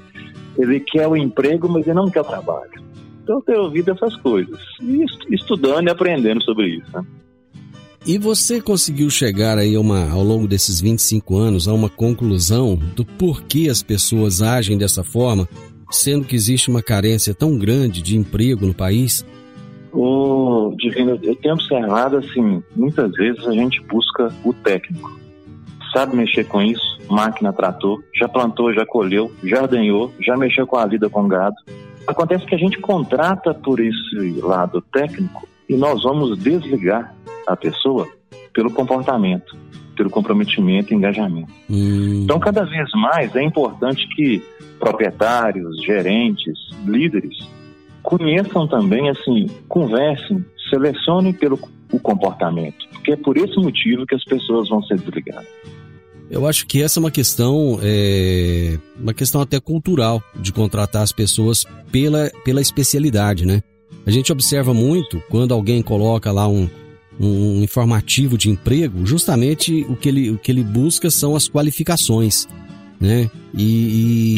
ele 0.58 0.80
quer 0.80 1.08
o 1.08 1.16
emprego, 1.16 1.70
mas 1.70 1.86
ele 1.88 1.96
não 1.96 2.10
quer 2.10 2.22
o 2.22 2.26
trabalho. 2.26 2.72
Então 3.24 3.38
eu 3.38 3.42
tenho 3.42 3.62
ouvido 3.62 3.92
essas 3.92 4.16
coisas. 4.18 4.60
E 4.82 5.04
est- 5.04 5.30
estudando 5.32 5.88
e 5.88 5.92
aprendendo 5.92 6.42
sobre 6.44 6.68
isso, 6.68 6.88
né? 6.94 7.04
E 8.08 8.18
você 8.18 8.62
conseguiu 8.62 9.10
chegar 9.10 9.58
aí 9.58 9.78
uma, 9.78 10.10
ao 10.10 10.24
longo 10.24 10.48
desses 10.48 10.80
25 10.82 11.38
anos 11.38 11.68
a 11.68 11.74
uma 11.74 11.90
conclusão 11.90 12.76
do 12.96 13.06
porquê 13.06 13.68
as 13.70 13.84
pessoas 13.84 14.42
agem 14.42 14.78
dessa 14.78 15.04
forma, 15.04 15.48
sendo 15.92 16.26
que 16.26 16.36
existe 16.36 16.70
uma 16.70 16.82
carência 16.82 17.34
tão 17.34 17.58
grande 17.58 18.02
de 18.02 18.18
emprego 18.18 18.66
no 18.66 18.74
país? 18.74 19.24
O 19.92 20.74
Divino, 20.78 21.20
eu 21.22 21.36
tenho 21.36 21.56
observado 21.56 22.18
assim, 22.18 22.64
muitas 22.76 23.12
vezes 23.14 23.46
a 23.46 23.52
gente 23.52 23.82
busca 23.84 24.34
o 24.44 24.54
técnico. 24.54 25.20
Sabe 25.94 26.16
mexer 26.16 26.46
com 26.46 26.62
isso, 26.62 27.00
máquina, 27.10 27.52
trator, 27.52 28.04
já 28.14 28.28
plantou, 28.28 28.74
já 28.74 28.86
colheu, 28.86 29.32
já 29.44 29.62
ordenhou, 29.62 30.14
já 30.20 30.38
mexeu 30.38 30.68
com 30.68 30.78
a 30.78 30.86
vida 30.86 31.10
com 31.10 31.28
gado. 31.28 31.56
Acontece 32.08 32.46
que 32.46 32.56
a 32.56 32.58
gente 32.58 32.80
contrata 32.80 33.54
por 33.54 33.80
esse 33.80 34.40
lado 34.42 34.82
técnico 34.92 35.48
e 35.68 35.76
nós 35.76 36.04
vamos 36.04 36.38
desligar 36.38 37.14
a 37.48 37.56
pessoa 37.56 38.08
pelo 38.54 38.72
comportamento, 38.72 39.56
pelo 39.96 40.10
comprometimento 40.10 40.94
e 40.94 40.96
engajamento. 40.96 41.52
Hum, 41.70 42.22
Então, 42.24 42.40
cada 42.40 42.64
vez 42.66 42.90
mais 42.94 43.36
é 43.36 43.44
importante 43.44 44.08
que 44.16 44.44
proprietários, 44.80 45.84
gerentes, 45.84 46.58
líderes 46.86 47.38
conheçam 48.02 48.68
também, 48.68 49.10
assim, 49.10 49.48
conversem, 49.68 50.44
selecionem 50.70 51.34
pelo 51.34 51.60
o 51.92 52.00
comportamento, 52.00 52.88
porque 52.92 53.14
é 53.14 53.16
por 53.16 53.38
esse 53.38 53.56
motivo 53.58 54.06
que 54.06 54.16
as 54.16 54.24
pessoas 54.24 54.70
vão 54.70 54.82
ser 54.84 55.00
desligadas. 55.00 55.48
Eu 56.30 56.46
acho 56.48 56.66
que 56.68 56.82
essa 56.82 57.00
é 57.00 57.02
uma 57.02 57.12
questão, 57.12 57.80
é, 57.82 58.78
uma 59.00 59.14
questão 59.14 59.42
até 59.42 59.60
cultural 59.60 60.22
de 60.40 60.52
contratar 60.52 61.02
as 61.04 61.12
pessoas 61.12 61.66
pela, 61.92 62.32
pela 62.46 62.62
especialidade, 62.62 63.46
né? 63.46 63.62
A 64.06 64.12
gente 64.12 64.32
observa 64.32 64.74
muito 64.74 65.22
quando 65.30 65.54
alguém 65.54 65.82
coloca 65.82 66.32
lá 66.32 66.48
um, 66.48 66.70
um 67.20 67.62
informativo 67.64 68.38
de 68.38 68.50
emprego, 68.50 69.06
justamente 69.06 69.86
o 69.90 69.96
que 69.96 70.10
ele, 70.10 70.32
o 70.32 70.38
que 70.38 70.52
ele 70.52 70.64
busca 70.64 71.10
são 71.12 71.36
as 71.36 71.48
qualificações, 71.50 72.48
né? 73.00 73.30
E, 73.54 73.64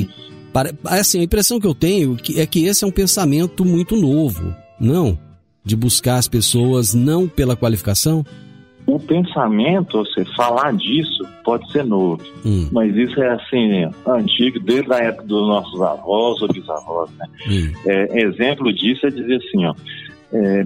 e 0.01 0.10
para- 0.53 0.74
assim, 0.86 1.19
a 1.19 1.24
impressão 1.24 1.60
que 1.60 1.67
eu 1.67 1.75
tenho 1.75 2.15
que- 2.15 2.39
é 2.39 2.45
que 2.45 2.65
esse 2.65 2.83
é 2.83 2.88
um 2.88 2.91
pensamento 2.91 3.63
muito 3.65 3.95
novo, 3.95 4.53
não? 4.79 5.17
De 5.63 5.75
buscar 5.75 6.17
as 6.17 6.27
pessoas 6.27 6.93
não 6.93 7.27
pela 7.27 7.55
qualificação? 7.55 8.25
O 8.93 9.00
pensamento, 9.00 10.00
você 10.00 10.25
falar 10.36 10.74
disso, 10.74 11.24
pode 11.43 11.71
ser 11.71 11.86
novo, 11.86 12.21
Hum, 12.45 12.67
mas 12.71 12.95
isso 12.95 13.21
é 13.21 13.29
assim, 13.33 13.89
antigo, 14.05 14.60
desde 14.60 14.91
a 14.93 14.98
época 14.98 15.27
dos 15.27 15.48
nossos 15.48 15.81
avós 15.81 16.41
ou 16.41 16.48
bisavós, 16.48 17.10
né? 17.17 17.25
hum, 17.48 17.71
É, 17.86 18.21
exemplo 18.24 18.74
disso 18.74 19.07
é 19.07 19.10
dizer 19.10 19.36
assim, 19.36 19.65
ó, 19.65 19.74
é, 20.33 20.65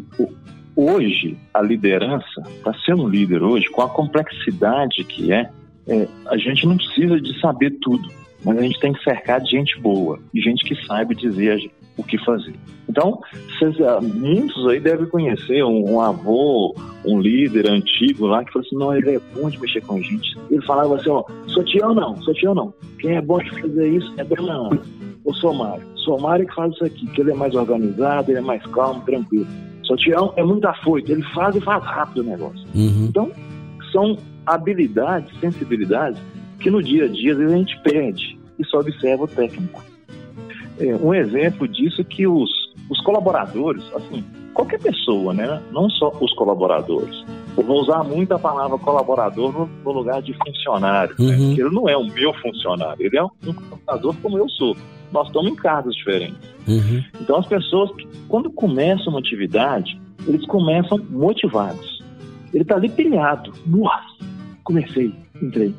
hoje 0.76 1.38
a 1.54 1.62
liderança, 1.62 2.42
para 2.64 2.74
ser 2.80 2.96
um 2.96 3.08
líder 3.08 3.44
hoje, 3.44 3.70
com 3.70 3.82
a 3.82 3.90
complexidade 3.90 5.04
que 5.04 5.32
é, 5.32 5.50
é, 5.88 6.08
a 6.28 6.38
gente 6.38 6.66
não 6.66 6.78
precisa 6.78 7.20
de 7.22 7.40
saber 7.40 7.72
tudo, 7.82 8.10
mas 8.44 8.58
a 8.58 8.62
gente 8.62 8.80
tem 8.80 8.92
que 8.94 9.04
cercar 9.04 9.40
de 9.40 9.52
gente 9.52 9.80
boa 9.80 10.20
e 10.34 10.42
gente 10.42 10.64
que 10.66 10.76
saiba 10.86 11.14
dizer 11.14 11.70
o 11.98 12.04
que 12.04 12.18
fazer. 12.24 12.54
Então, 12.90 13.20
vocês, 13.58 13.80
ah, 13.82 14.00
muitos 14.02 14.68
aí 14.68 14.80
devem 14.80 15.08
conhecer 15.08 15.64
um, 15.64 15.94
um 15.94 16.02
avô, 16.02 16.76
um 17.06 17.20
líder 17.20 17.70
antigo 17.70 18.28
lá 18.28 18.44
que 18.44 18.52
falou 18.52 18.68
assim, 18.68 18.78
não, 18.78 18.96
ele 18.96 19.16
é 19.16 19.22
bom 19.34 19.50
de 19.50 19.60
mexer 19.60 19.82
com 19.82 20.02
gente. 20.02 20.38
Ele 20.52 20.62
falava 20.66 20.96
assim, 20.96 21.10
ó, 21.10 21.24
sou 21.48 21.64
tio 21.64 21.94
não, 21.94 22.16
sou 22.22 22.34
tio 22.34 22.54
não. 22.54 22.74
Quem 23.00 23.16
é 23.16 23.22
bom 23.22 23.40
de 23.40 23.50
fazer 23.62 23.88
isso 23.90 24.14
é 24.18 24.24
Bernardo 24.24 24.82
o 25.26 25.34
Somário. 25.34 25.84
Somário 25.98 26.48
que 26.48 26.54
faz 26.54 26.72
isso 26.74 26.86
aqui, 26.86 27.08
que 27.08 27.22
ele 27.22 27.32
é 27.32 27.36
mais 27.36 27.56
organizado, 27.56 28.32
ele 28.32 28.38
é 28.38 28.42
mais 28.42 28.64
calmo, 28.68 29.02
tranquilo. 29.02 29.48
Sotião 29.84 30.32
é 30.38 30.44
muito 30.44 30.66
afoito, 30.68 31.12
ele 31.12 31.24
faz 31.34 31.56
e 31.56 31.62
faz 31.62 31.84
rápido 31.84 32.22
o 32.22 32.24
negócio. 32.24 32.66
uhum. 32.74 33.08
Então, 33.10 33.32
são 33.92 34.18
habilidades, 34.46 35.38
sensibilidades 35.40 36.22
que 36.60 36.70
no 36.70 36.82
dia 36.82 37.06
a 37.06 37.08
dia 37.08 37.32
às 37.34 37.38
vezes 37.38 37.54
a 37.54 37.58
gente 37.58 37.80
perde 37.82 38.40
e 38.58 38.66
só 38.66 38.80
observa 38.80 39.24
o 39.24 39.28
técnico. 39.28 39.84
É, 40.80 40.96
um 40.96 41.14
exemplo 41.14 41.68
disso 41.68 42.02
é 42.02 42.04
que 42.04 42.28
os, 42.28 42.50
os 42.90 43.02
colaboradores, 43.04 43.84
assim, 43.96 44.24
qualquer 44.54 44.80
pessoa, 44.80 45.34
né? 45.34 45.62
Não 45.72 45.90
só 45.90 46.12
os 46.20 46.34
colaboradores. 46.34 47.24
Eu 47.58 47.64
vou 47.64 47.82
usar 47.82 48.04
muito 48.04 48.34
a 48.34 48.40
palavra 48.40 48.78
colaborador 48.78 49.52
no, 49.54 49.70
no 49.84 49.92
lugar 49.92 50.22
de 50.22 50.34
funcionário. 50.34 51.16
né? 51.20 51.26
Uhum. 51.26 51.48
Porque 51.48 51.62
ele 51.62 51.76
não 51.76 51.88
é 51.88 51.96
o 51.96 52.06
meu 52.06 52.34
funcionário, 52.34 53.06
ele 53.06 53.18
é 53.18 53.24
um 53.24 53.30
colaborador 53.54 54.16
como 54.22 54.38
eu 54.38 54.50
sou. 54.50 54.76
Nós 55.12 55.28
estamos 55.28 55.52
em 55.52 55.56
cargos 55.56 55.96
diferentes. 55.96 56.38
Uhum. 56.68 57.04
Então 57.22 57.38
as 57.38 57.46
pessoas, 57.46 57.90
quando 58.28 58.50
começam 58.50 59.10
uma 59.10 59.20
atividade, 59.20 60.00
eles 60.28 60.46
começam 60.48 60.98
motivados. 61.10 62.04
Ele 62.54 62.64
está 62.64 62.76
ali 62.76 62.90
pilhado. 62.90 63.52
Nossa, 63.66 64.16
comecei, 64.64 65.14
entrei. 65.42 65.74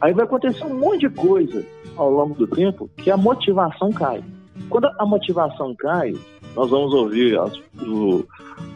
Aí 0.00 0.12
vai 0.12 0.24
acontecer 0.24 0.64
um 0.64 0.78
monte 0.78 1.00
de 1.00 1.10
coisa 1.10 1.64
ao 1.96 2.10
longo 2.10 2.34
do 2.34 2.46
tempo 2.46 2.88
que 2.96 3.10
a 3.10 3.16
motivação 3.16 3.90
cai. 3.92 4.22
Quando 4.68 4.88
a 4.98 5.06
motivação 5.06 5.74
cai, 5.78 6.14
nós 6.54 6.70
vamos 6.70 6.92
ouvir 6.94 7.38
as- 7.38 7.56
o- 7.82 8.24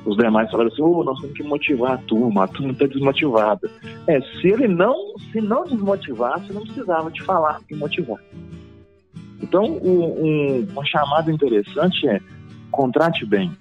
os 0.04 0.16
demais 0.16 0.50
falando 0.50 0.72
assim, 0.72 0.82
"Ô, 0.82 1.04
nós 1.04 1.20
temos 1.20 1.36
que 1.36 1.42
motivar 1.42 1.92
a 1.92 1.98
turma, 1.98 2.44
a 2.44 2.48
turma 2.48 2.72
está 2.72 2.86
desmotivada. 2.86 3.70
É, 4.06 4.20
se 4.20 4.48
ele 4.48 4.66
não, 4.68 4.94
se 5.32 5.40
não 5.40 5.64
desmotivasse, 5.64 6.52
não 6.52 6.62
precisava 6.62 7.10
de 7.10 7.22
falar 7.22 7.60
e 7.70 7.74
motivar. 7.74 8.18
Então, 9.40 9.64
um, 9.64 10.24
um- 10.24 10.66
uma 10.72 10.84
chamada 10.84 11.30
interessante 11.32 12.08
é 12.08 12.20
contrate 12.70 13.24
bem, 13.24 13.52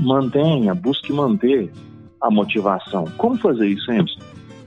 mantenha, 0.00 0.74
busque 0.74 1.12
manter 1.12 1.70
a 2.20 2.30
motivação. 2.30 3.04
Como 3.16 3.36
fazer 3.36 3.68
isso, 3.68 3.90
Emerson? 3.90 4.20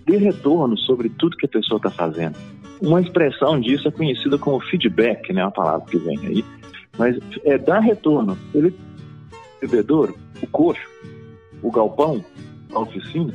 Dê 0.05 0.17
retorno 0.17 0.77
sobre 0.77 1.09
tudo 1.09 1.35
que 1.37 1.47
a 1.47 1.49
pessoa 1.49 1.77
está 1.77 1.89
fazendo. 1.89 2.35
Uma 2.81 3.01
expressão 3.01 3.59
disso 3.59 3.87
é 3.87 3.91
conhecida 3.91 4.37
como 4.37 4.59
feedback, 4.59 5.31
né? 5.33 5.43
A 5.43 5.51
palavra 5.51 5.85
que 5.87 5.97
vem 5.97 6.17
aí. 6.25 6.45
Mas 6.97 7.17
é 7.43 7.57
dar 7.57 7.79
retorno. 7.79 8.37
Ele, 8.53 8.69
o 8.69 9.61
bebedouro, 9.61 10.15
o 10.41 10.47
coxo, 10.47 10.87
o 11.61 11.71
galpão, 11.71 12.23
a 12.73 12.79
oficina, 12.79 13.33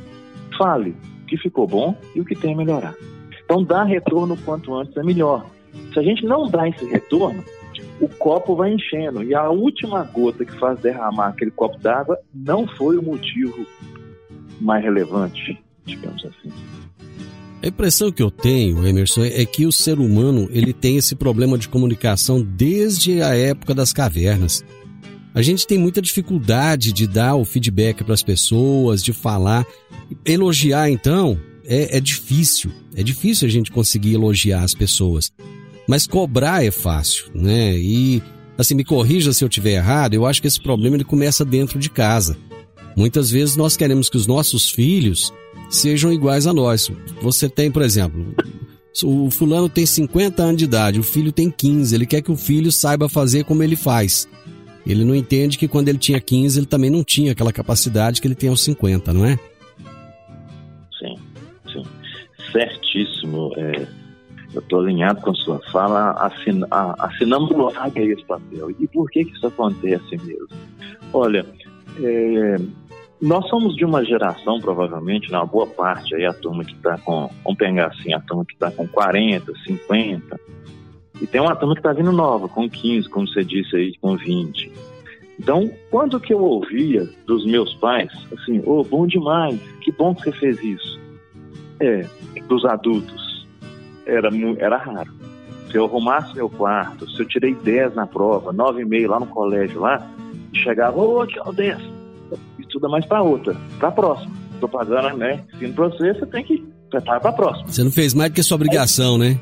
fale 0.57 0.95
o 1.23 1.25
que 1.25 1.37
ficou 1.37 1.67
bom 1.67 1.95
e 2.15 2.21
o 2.21 2.25
que 2.25 2.35
tem 2.35 2.53
a 2.53 2.57
melhorar. 2.57 2.95
Então, 3.43 3.63
dar 3.63 3.83
retorno 3.83 4.37
quanto 4.37 4.73
antes 4.73 4.95
é 4.95 5.03
melhor. 5.03 5.45
Se 5.93 5.99
a 5.99 6.03
gente 6.03 6.25
não 6.25 6.49
dá 6.49 6.67
esse 6.69 6.85
retorno, 6.85 7.43
o 7.99 8.07
copo 8.07 8.55
vai 8.55 8.73
enchendo. 8.73 9.23
E 9.23 9.35
a 9.35 9.49
última 9.49 10.03
gota 10.03 10.45
que 10.45 10.57
faz 10.57 10.79
derramar 10.79 11.29
aquele 11.29 11.51
copo 11.51 11.77
d'água 11.79 12.17
não 12.33 12.65
foi 12.65 12.97
o 12.97 13.03
motivo 13.03 13.65
mais 14.59 14.83
relevante, 14.83 15.61
digamos 15.85 16.25
assim. 16.25 16.51
A 17.63 17.67
impressão 17.67 18.11
que 18.11 18.23
eu 18.23 18.31
tenho, 18.31 18.87
Emerson, 18.87 19.23
é 19.23 19.45
que 19.45 19.67
o 19.67 19.71
ser 19.71 19.99
humano 19.99 20.49
ele 20.51 20.73
tem 20.73 20.97
esse 20.97 21.13
problema 21.13 21.59
de 21.59 21.69
comunicação 21.69 22.41
desde 22.41 23.21
a 23.21 23.35
época 23.35 23.75
das 23.75 23.93
cavernas. 23.93 24.63
A 25.33 25.43
gente 25.43 25.67
tem 25.67 25.77
muita 25.77 26.01
dificuldade 26.01 26.91
de 26.91 27.05
dar 27.05 27.35
o 27.35 27.45
feedback 27.45 28.03
para 28.03 28.15
as 28.15 28.23
pessoas, 28.23 29.03
de 29.03 29.13
falar. 29.13 29.65
Elogiar, 30.25 30.89
então, 30.89 31.39
é, 31.63 31.97
é 31.97 31.99
difícil. 31.99 32.71
É 32.95 33.03
difícil 33.03 33.47
a 33.47 33.51
gente 33.51 33.71
conseguir 33.71 34.15
elogiar 34.15 34.63
as 34.63 34.73
pessoas. 34.73 35.31
Mas 35.87 36.07
cobrar 36.07 36.65
é 36.65 36.71
fácil, 36.71 37.25
né? 37.35 37.77
E, 37.77 38.23
assim, 38.57 38.73
me 38.73 38.83
corrija 38.83 39.33
se 39.33 39.43
eu 39.43 39.49
tiver 39.49 39.73
errado, 39.73 40.15
eu 40.15 40.25
acho 40.25 40.41
que 40.41 40.47
esse 40.47 40.59
problema 40.59 40.95
ele 40.95 41.03
começa 41.03 41.45
dentro 41.45 41.77
de 41.77 41.91
casa. 41.91 42.35
Muitas 42.97 43.29
vezes 43.29 43.55
nós 43.55 43.77
queremos 43.77 44.09
que 44.09 44.17
os 44.17 44.25
nossos 44.25 44.69
filhos 44.69 45.31
sejam 45.71 46.11
iguais 46.13 46.45
a 46.45 46.53
nós. 46.53 46.91
Você 47.21 47.49
tem, 47.49 47.71
por 47.71 47.81
exemplo, 47.81 48.35
o 49.03 49.31
fulano 49.31 49.69
tem 49.69 49.85
50 49.85 50.43
anos 50.43 50.57
de 50.57 50.65
idade, 50.65 50.99
o 50.99 51.03
filho 51.03 51.31
tem 51.31 51.49
15, 51.49 51.95
ele 51.95 52.05
quer 52.05 52.21
que 52.21 52.31
o 52.31 52.37
filho 52.37 52.71
saiba 52.71 53.07
fazer 53.09 53.45
como 53.45 53.63
ele 53.63 53.75
faz. 53.75 54.27
Ele 54.85 55.05
não 55.05 55.15
entende 55.15 55.57
que 55.57 55.67
quando 55.67 55.89
ele 55.89 55.97
tinha 55.97 56.19
15, 56.19 56.59
ele 56.59 56.65
também 56.65 56.89
não 56.89 57.03
tinha 57.03 57.31
aquela 57.31 57.53
capacidade 57.53 58.19
que 58.19 58.27
ele 58.27 58.35
tem 58.35 58.49
aos 58.49 58.63
50, 58.63 59.13
não 59.13 59.25
é? 59.25 59.39
Sim, 60.99 61.15
sim. 61.71 61.83
Certíssimo. 62.51 63.53
É, 63.55 63.87
eu 64.53 64.59
estou 64.59 64.79
alinhado 64.81 65.21
com 65.21 65.31
a 65.31 65.35
sua 65.35 65.59
fala, 65.71 66.11
assin, 66.13 66.61
assinamos 66.99 67.51
logo 67.51 67.73
esse 67.95 68.25
papel. 68.25 68.71
E 68.71 68.87
por 68.87 69.09
que, 69.09 69.23
que 69.23 69.31
isso 69.31 69.47
acontece 69.47 70.17
mesmo? 70.17 70.49
Olha, 71.13 71.45
é, 72.01 72.57
nós 73.21 73.47
somos 73.49 73.75
de 73.75 73.85
uma 73.85 74.03
geração, 74.03 74.59
provavelmente, 74.59 75.31
na 75.31 75.45
boa 75.45 75.67
parte, 75.67 76.15
aí 76.15 76.25
a 76.25 76.33
turma 76.33 76.65
que 76.65 76.73
está 76.73 76.97
com, 76.97 77.29
vamos 77.43 77.57
pegar 77.57 77.87
assim, 77.87 78.11
a 78.13 78.19
turma 78.19 78.43
que 78.43 78.53
está 78.53 78.71
com 78.71 78.87
40, 78.87 79.53
50, 79.63 80.39
e 81.21 81.27
tem 81.27 81.39
uma 81.39 81.55
turma 81.55 81.75
que 81.75 81.81
está 81.81 81.93
vindo 81.93 82.11
nova, 82.11 82.49
com 82.49 82.67
15, 82.67 83.07
como 83.09 83.27
você 83.27 83.43
disse 83.43 83.75
aí, 83.75 83.95
com 84.01 84.17
20. 84.17 84.71
Então, 85.39 85.71
quando 85.91 86.19
que 86.19 86.33
eu 86.33 86.39
ouvia 86.39 87.07
dos 87.27 87.45
meus 87.45 87.75
pais, 87.75 88.11
assim, 88.33 88.59
ô, 88.65 88.79
oh, 88.79 88.83
bom 88.83 89.05
demais, 89.05 89.59
que 89.81 89.91
bom 89.91 90.15
que 90.15 90.23
você 90.23 90.31
fez 90.31 90.63
isso. 90.63 90.99
É, 91.79 92.07
dos 92.47 92.65
adultos, 92.65 93.47
era, 94.05 94.29
era 94.57 94.77
raro. 94.77 95.11
Se 95.69 95.77
eu 95.77 95.85
arrumasse 95.85 96.35
meu 96.35 96.49
quarto, 96.49 97.07
se 97.11 97.21
eu 97.21 97.27
tirei 97.27 97.53
10 97.53 97.93
na 97.93 98.07
prova, 98.07 98.51
9,5 98.51 99.07
lá 99.07 99.19
no 99.19 99.27
colégio 99.27 99.79
lá, 99.79 100.11
chegava, 100.53 100.99
ô, 100.99 101.19
oh, 101.19 101.27
tchau, 101.27 101.53
10 101.53 102.00
estuda 102.59 102.87
mais 102.87 103.05
para 103.05 103.21
outra, 103.21 103.55
para 103.79 103.89
a 103.89 103.91
próxima. 103.91 104.31
Estou 104.53 104.69
pagando, 104.69 105.17
né? 105.17 105.43
Sendo 105.59 105.73
para 105.73 105.87
você, 105.87 106.13
você 106.13 106.25
tem 106.25 106.43
que 106.43 106.63
preparar 106.89 107.19
para 107.19 107.29
a 107.29 107.33
próxima. 107.33 107.67
Você 107.67 107.83
não 107.83 107.91
fez 107.91 108.13
mais 108.13 108.31
do 108.31 108.35
que 108.35 108.41
a 108.41 108.43
sua 108.43 108.55
obrigação, 108.55 109.17
né? 109.17 109.39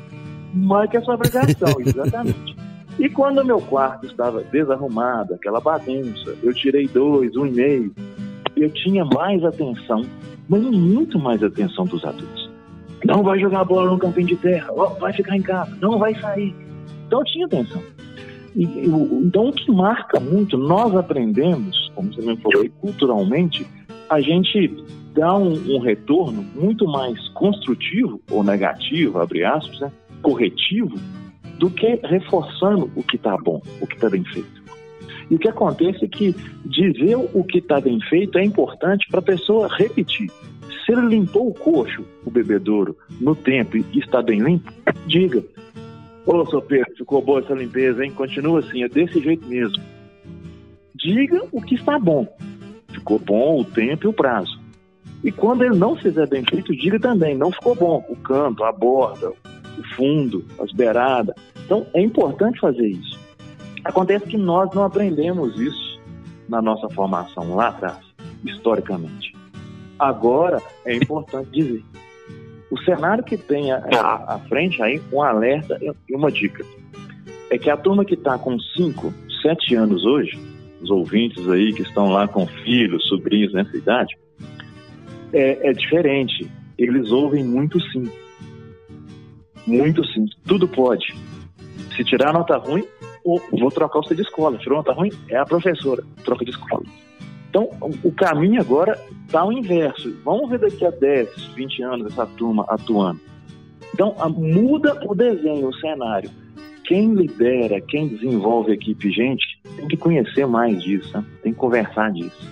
Mais 0.54 0.90
que 0.90 0.96
a 0.96 1.02
sua 1.02 1.14
obrigação, 1.14 1.76
exatamente. 1.84 2.56
E 2.98 3.08
quando 3.08 3.38
o 3.38 3.44
meu 3.44 3.60
quarto 3.60 4.06
estava 4.06 4.42
desarrumado, 4.44 5.34
aquela 5.34 5.60
bagunça, 5.60 6.34
eu 6.42 6.52
tirei 6.52 6.86
dois, 6.88 7.36
um 7.36 7.46
e 7.46 7.50
meio, 7.50 7.94
eu 8.56 8.70
tinha 8.70 9.04
mais 9.04 9.42
atenção, 9.44 10.02
mas 10.48 10.62
muito 10.62 11.18
mais 11.18 11.42
atenção 11.42 11.84
dos 11.84 12.04
adultos. 12.04 12.50
Não 13.04 13.22
vai 13.22 13.38
jogar 13.38 13.64
bola 13.64 13.90
no 13.90 13.98
campinho 13.98 14.26
de 14.26 14.36
terra, 14.36 14.70
vai 14.98 15.12
ficar 15.12 15.36
em 15.36 15.42
casa, 15.42 15.74
não 15.80 15.98
vai 15.98 16.14
sair. 16.20 16.54
Então 17.06 17.20
eu 17.20 17.24
tinha 17.24 17.46
atenção. 17.46 17.82
Então, 18.54 19.48
o 19.48 19.52
que 19.52 19.70
marca 19.70 20.18
muito, 20.18 20.58
nós 20.58 20.94
aprendemos, 20.96 21.90
como 21.94 22.12
você 22.12 22.22
me 22.22 22.36
falou, 22.38 22.68
culturalmente, 22.80 23.66
a 24.08 24.20
gente 24.20 24.74
dá 25.14 25.36
um, 25.36 25.52
um, 25.76 25.78
retorno 25.78 26.44
muito 26.54 26.86
mais 26.86 27.28
construtivo 27.30 28.20
ou 28.30 28.42
negativo, 28.42 29.20
abre 29.20 29.44
aspas, 29.44 29.80
né, 29.80 29.92
corretivo, 30.22 30.96
do 31.58 31.70
que 31.70 32.00
reforçando 32.04 32.90
o 32.96 33.02
que 33.02 33.16
está 33.16 33.36
bom, 33.36 33.62
o 33.80 33.86
que 33.86 33.94
está 33.94 34.08
bem 34.08 34.24
feito. 34.24 34.60
E 35.30 35.36
o 35.36 35.38
que 35.38 35.48
acontece 35.48 36.04
é 36.04 36.08
que 36.08 36.34
dizer 36.64 37.16
o 37.16 37.44
que 37.44 37.58
está 37.58 37.80
bem 37.80 38.00
feito 38.08 38.36
é 38.36 38.44
importante 38.44 39.06
para 39.08 39.20
a 39.20 39.22
pessoa 39.22 39.68
repetir. 39.68 40.28
Se 40.84 40.92
ele 40.92 41.06
limpou 41.06 41.48
o 41.48 41.54
coxo, 41.54 42.04
o 42.24 42.30
bebedouro, 42.30 42.96
no 43.20 43.36
tempo 43.36 43.76
e 43.76 43.84
está 43.98 44.20
bem 44.22 44.40
limpo, 44.40 44.72
diga. 45.06 45.44
Ô, 46.32 46.46
seu 46.46 46.62
Pedro, 46.62 46.94
ficou 46.96 47.20
boa 47.20 47.40
essa 47.40 47.52
limpeza, 47.52 48.04
hein? 48.04 48.12
Continua 48.12 48.60
assim, 48.60 48.84
é 48.84 48.88
desse 48.88 49.20
jeito 49.20 49.44
mesmo. 49.48 49.82
Diga 50.94 51.42
o 51.50 51.60
que 51.60 51.74
está 51.74 51.98
bom. 51.98 52.24
Ficou 52.92 53.18
bom 53.18 53.60
o 53.60 53.64
tempo 53.64 54.04
e 54.04 54.08
o 54.08 54.12
prazo. 54.12 54.60
E 55.24 55.32
quando 55.32 55.64
ele 55.64 55.76
não 55.76 55.96
fizer 55.96 56.28
bem 56.28 56.44
feito, 56.44 56.72
diga 56.76 57.00
também, 57.00 57.36
não 57.36 57.50
ficou 57.50 57.74
bom. 57.74 58.04
O 58.08 58.14
canto, 58.14 58.62
a 58.62 58.70
borda, 58.70 59.30
o 59.30 59.96
fundo, 59.96 60.44
as 60.60 60.70
beiradas. 60.72 61.34
Então, 61.64 61.84
é 61.92 62.00
importante 62.00 62.60
fazer 62.60 62.86
isso. 62.86 63.18
Acontece 63.84 64.26
que 64.26 64.38
nós 64.38 64.72
não 64.72 64.84
aprendemos 64.84 65.60
isso 65.60 66.00
na 66.48 66.62
nossa 66.62 66.88
formação 66.90 67.56
lá 67.56 67.70
atrás, 67.70 67.98
historicamente. 68.44 69.34
Agora, 69.98 70.62
é 70.84 70.94
importante 70.94 71.50
dizer. 71.50 71.82
O 72.70 72.78
cenário 72.82 73.24
que 73.24 73.36
tem 73.36 73.72
à, 73.72 74.40
frente 74.48 74.80
aí, 74.82 75.00
um 75.12 75.22
alerta 75.22 75.78
e 75.80 76.14
uma 76.14 76.30
dica. 76.30 76.64
É 77.50 77.58
que 77.58 77.68
a 77.68 77.76
turma 77.76 78.04
que 78.04 78.14
está 78.14 78.38
com 78.38 78.58
5, 78.58 79.12
7 79.42 79.74
anos 79.74 80.04
hoje, 80.04 80.38
os 80.80 80.88
ouvintes 80.88 81.48
aí 81.48 81.72
que 81.72 81.82
estão 81.82 82.10
lá 82.10 82.28
com 82.28 82.46
filhos, 82.46 83.06
sobrinhos 83.08 83.52
nessa 83.52 83.76
idade, 83.76 84.16
é, 85.32 85.70
é 85.70 85.72
diferente. 85.72 86.48
Eles 86.78 87.10
ouvem 87.10 87.44
muito 87.44 87.80
sim. 87.90 88.08
Muito 89.66 90.04
sim. 90.06 90.26
Tudo 90.46 90.66
pode. 90.68 91.14
Se 91.96 92.04
tirar 92.04 92.32
nota 92.32 92.56
ruim, 92.56 92.84
vou 93.24 93.70
trocar 93.70 94.00
você 94.00 94.14
de 94.14 94.22
escola. 94.22 94.56
Tirou 94.58 94.78
nota 94.78 94.92
ruim? 94.92 95.10
É 95.28 95.36
a 95.36 95.44
professora. 95.44 96.02
Troca 96.24 96.44
de 96.44 96.52
escola. 96.52 96.84
Então, 97.50 97.68
o 98.04 98.12
caminho 98.12 98.60
agora 98.60 98.96
está 99.26 99.40
ao 99.40 99.52
inverso. 99.52 100.16
Vamos 100.24 100.48
ver 100.48 100.60
daqui 100.60 100.86
a 100.86 100.90
10, 100.90 101.28
20 101.56 101.82
anos 101.82 102.12
essa 102.12 102.24
turma 102.24 102.64
atuando. 102.68 103.20
Então, 103.92 104.14
muda 104.30 104.96
o 105.04 105.14
desenho, 105.16 105.68
o 105.68 105.74
cenário. 105.74 106.30
Quem 106.84 107.12
lidera, 107.12 107.80
quem 107.80 108.06
desenvolve 108.06 108.70
a 108.70 108.74
equipe, 108.74 109.10
gente, 109.10 109.44
tem 109.76 109.88
que 109.88 109.96
conhecer 109.96 110.46
mais 110.46 110.80
disso, 110.82 111.12
né? 111.12 111.24
tem 111.42 111.52
que 111.52 111.58
conversar 111.58 112.12
disso. 112.12 112.48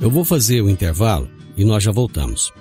Eu 0.00 0.10
vou 0.10 0.24
fazer 0.24 0.60
o 0.60 0.68
intervalo 0.68 1.28
e 1.56 1.64
nós 1.64 1.82
já 1.82 1.92
voltamos. 1.92 2.52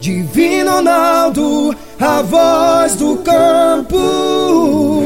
Divino 0.00 0.70
Ronaldo, 0.70 1.76
a 2.00 2.22
voz 2.22 2.96
do 2.96 3.16
campo. 3.18 5.05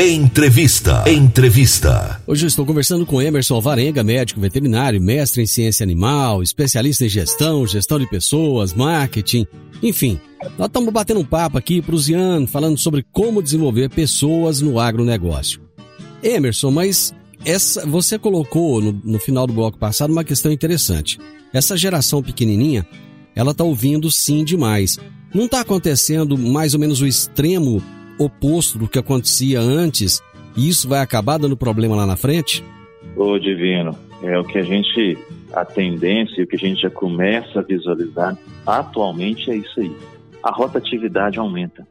Entrevista. 0.00 1.02
Entrevista. 1.10 2.22
Hoje 2.24 2.44
eu 2.44 2.46
estou 2.46 2.64
conversando 2.64 3.04
com 3.04 3.20
Emerson 3.20 3.56
Alvarenga, 3.56 4.04
médico 4.04 4.40
veterinário, 4.40 5.02
mestre 5.02 5.42
em 5.42 5.46
ciência 5.46 5.82
animal, 5.82 6.40
especialista 6.40 7.04
em 7.04 7.08
gestão, 7.08 7.66
gestão 7.66 7.98
de 7.98 8.08
pessoas, 8.08 8.72
marketing, 8.72 9.44
enfim. 9.82 10.20
Nós 10.56 10.68
estamos 10.68 10.92
batendo 10.92 11.18
um 11.18 11.24
papo 11.24 11.58
aqui 11.58 11.82
para 11.82 11.96
o 11.96 11.98
Zian, 11.98 12.46
falando 12.46 12.78
sobre 12.78 13.04
como 13.10 13.42
desenvolver 13.42 13.90
pessoas 13.90 14.60
no 14.60 14.78
agronegócio. 14.78 15.60
Emerson, 16.22 16.70
mas 16.70 17.12
essa, 17.44 17.84
você 17.84 18.16
colocou 18.16 18.80
no, 18.80 18.92
no 19.02 19.18
final 19.18 19.48
do 19.48 19.52
bloco 19.52 19.78
passado 19.78 20.12
uma 20.12 20.22
questão 20.22 20.52
interessante. 20.52 21.18
Essa 21.52 21.76
geração 21.76 22.22
pequenininha, 22.22 22.86
ela 23.34 23.50
está 23.50 23.64
ouvindo 23.64 24.12
sim 24.12 24.44
demais. 24.44 24.96
Não 25.34 25.46
está 25.46 25.58
acontecendo 25.58 26.38
mais 26.38 26.72
ou 26.72 26.78
menos 26.78 27.00
o 27.00 27.06
extremo 27.06 27.82
oposto 28.18 28.78
do 28.78 28.88
que 28.88 28.98
acontecia 28.98 29.60
antes 29.60 30.22
e 30.56 30.68
isso 30.68 30.88
vai 30.88 31.00
acabar 31.00 31.38
dando 31.38 31.56
problema 31.56 31.94
lá 31.94 32.06
na 32.06 32.16
frente? 32.16 32.64
Ô 33.16 33.38
Divino, 33.38 33.96
é 34.22 34.38
o 34.38 34.44
que 34.44 34.58
a 34.58 34.62
gente, 34.62 35.16
a 35.52 35.64
tendência, 35.64 36.42
o 36.42 36.46
que 36.46 36.56
a 36.56 36.58
gente 36.58 36.82
já 36.82 36.90
começa 36.90 37.60
a 37.60 37.62
visualizar 37.62 38.36
atualmente 38.66 39.50
é 39.50 39.56
isso 39.56 39.80
aí. 39.80 39.92
A 40.42 40.50
rotatividade 40.50 41.38
aumenta. 41.38 41.86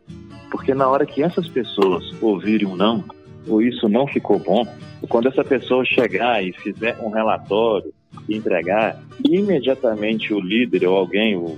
Porque 0.52 0.74
na 0.74 0.88
hora 0.88 1.06
que 1.06 1.22
essas 1.22 1.48
pessoas 1.48 2.04
ouvirem 2.22 2.68
um 2.68 2.76
não, 2.76 3.04
ou 3.48 3.62
isso 3.62 3.88
não 3.88 4.08
ficou 4.08 4.40
bom, 4.40 4.66
quando 5.10 5.28
essa 5.28 5.44
pessoa 5.44 5.86
chegar 5.86 6.44
e 6.44 6.52
fizer 6.54 6.98
um 7.02 7.10
relatório 7.10 7.94
e 8.28 8.36
entregar, 8.36 9.00
imediatamente 9.24 10.34
o 10.34 10.40
líder 10.40 10.88
ou 10.88 10.96
alguém, 10.96 11.36
o, 11.36 11.58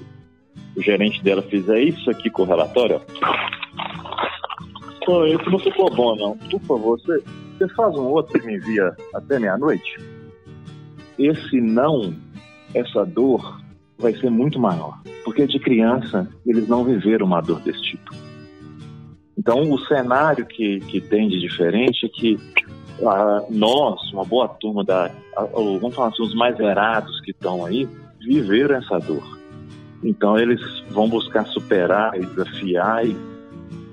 o 0.75 0.81
gerente 0.81 1.23
dela 1.23 1.41
fizer 1.41 1.81
isso 1.81 2.09
aqui 2.09 2.29
com 2.29 2.43
o 2.43 2.45
relatório, 2.45 3.01
Isso 5.27 5.49
não 5.49 5.59
ficou 5.59 5.89
bom, 5.93 6.15
não. 6.15 6.37
Por 6.37 6.61
favor, 6.61 6.99
você, 6.99 7.23
você 7.57 7.67
faz 7.73 7.95
um 7.95 8.05
outro 8.05 8.37
e 8.41 8.45
me 8.45 8.55
envia 8.57 8.95
até 9.13 9.39
meia-noite? 9.39 9.99
Esse 11.17 11.59
não, 11.59 12.13
essa 12.73 13.05
dor, 13.05 13.59
vai 13.97 14.13
ser 14.15 14.29
muito 14.29 14.59
maior. 14.59 14.99
Porque 15.23 15.45
de 15.45 15.59
criança, 15.59 16.27
eles 16.45 16.67
não 16.67 16.83
viveram 16.83 17.25
uma 17.25 17.41
dor 17.41 17.59
desse 17.61 17.81
tipo. 17.81 18.13
Então, 19.37 19.71
o 19.71 19.79
cenário 19.85 20.45
que, 20.45 20.79
que 20.81 20.99
tem 20.99 21.27
de 21.29 21.39
diferente 21.39 22.05
é 22.05 22.09
que 22.09 22.37
nós, 23.49 24.11
uma 24.11 24.25
boa 24.25 24.47
turma 24.47 24.83
da. 24.83 25.09
Vamos 25.53 25.95
falar 25.95 26.09
assim, 26.09 26.23
os 26.23 26.35
mais 26.35 26.57
verados 26.57 27.21
que 27.21 27.31
estão 27.31 27.65
aí, 27.65 27.87
viveram 28.19 28.75
essa 28.75 28.99
dor. 28.99 29.39
Então, 30.03 30.37
eles 30.37 30.61
vão 30.89 31.07
buscar 31.09 31.45
superar 31.47 32.17
desafiar 32.19 33.05
e, 33.05 33.15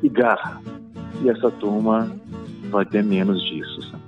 e 0.02 0.08
garra 0.08 0.60
e 1.22 1.28
essa 1.28 1.50
turma 1.50 2.10
vai 2.70 2.84
ter 2.84 3.02
menos 3.02 3.42
disso. 3.42 3.82
Sabe? 3.90 4.02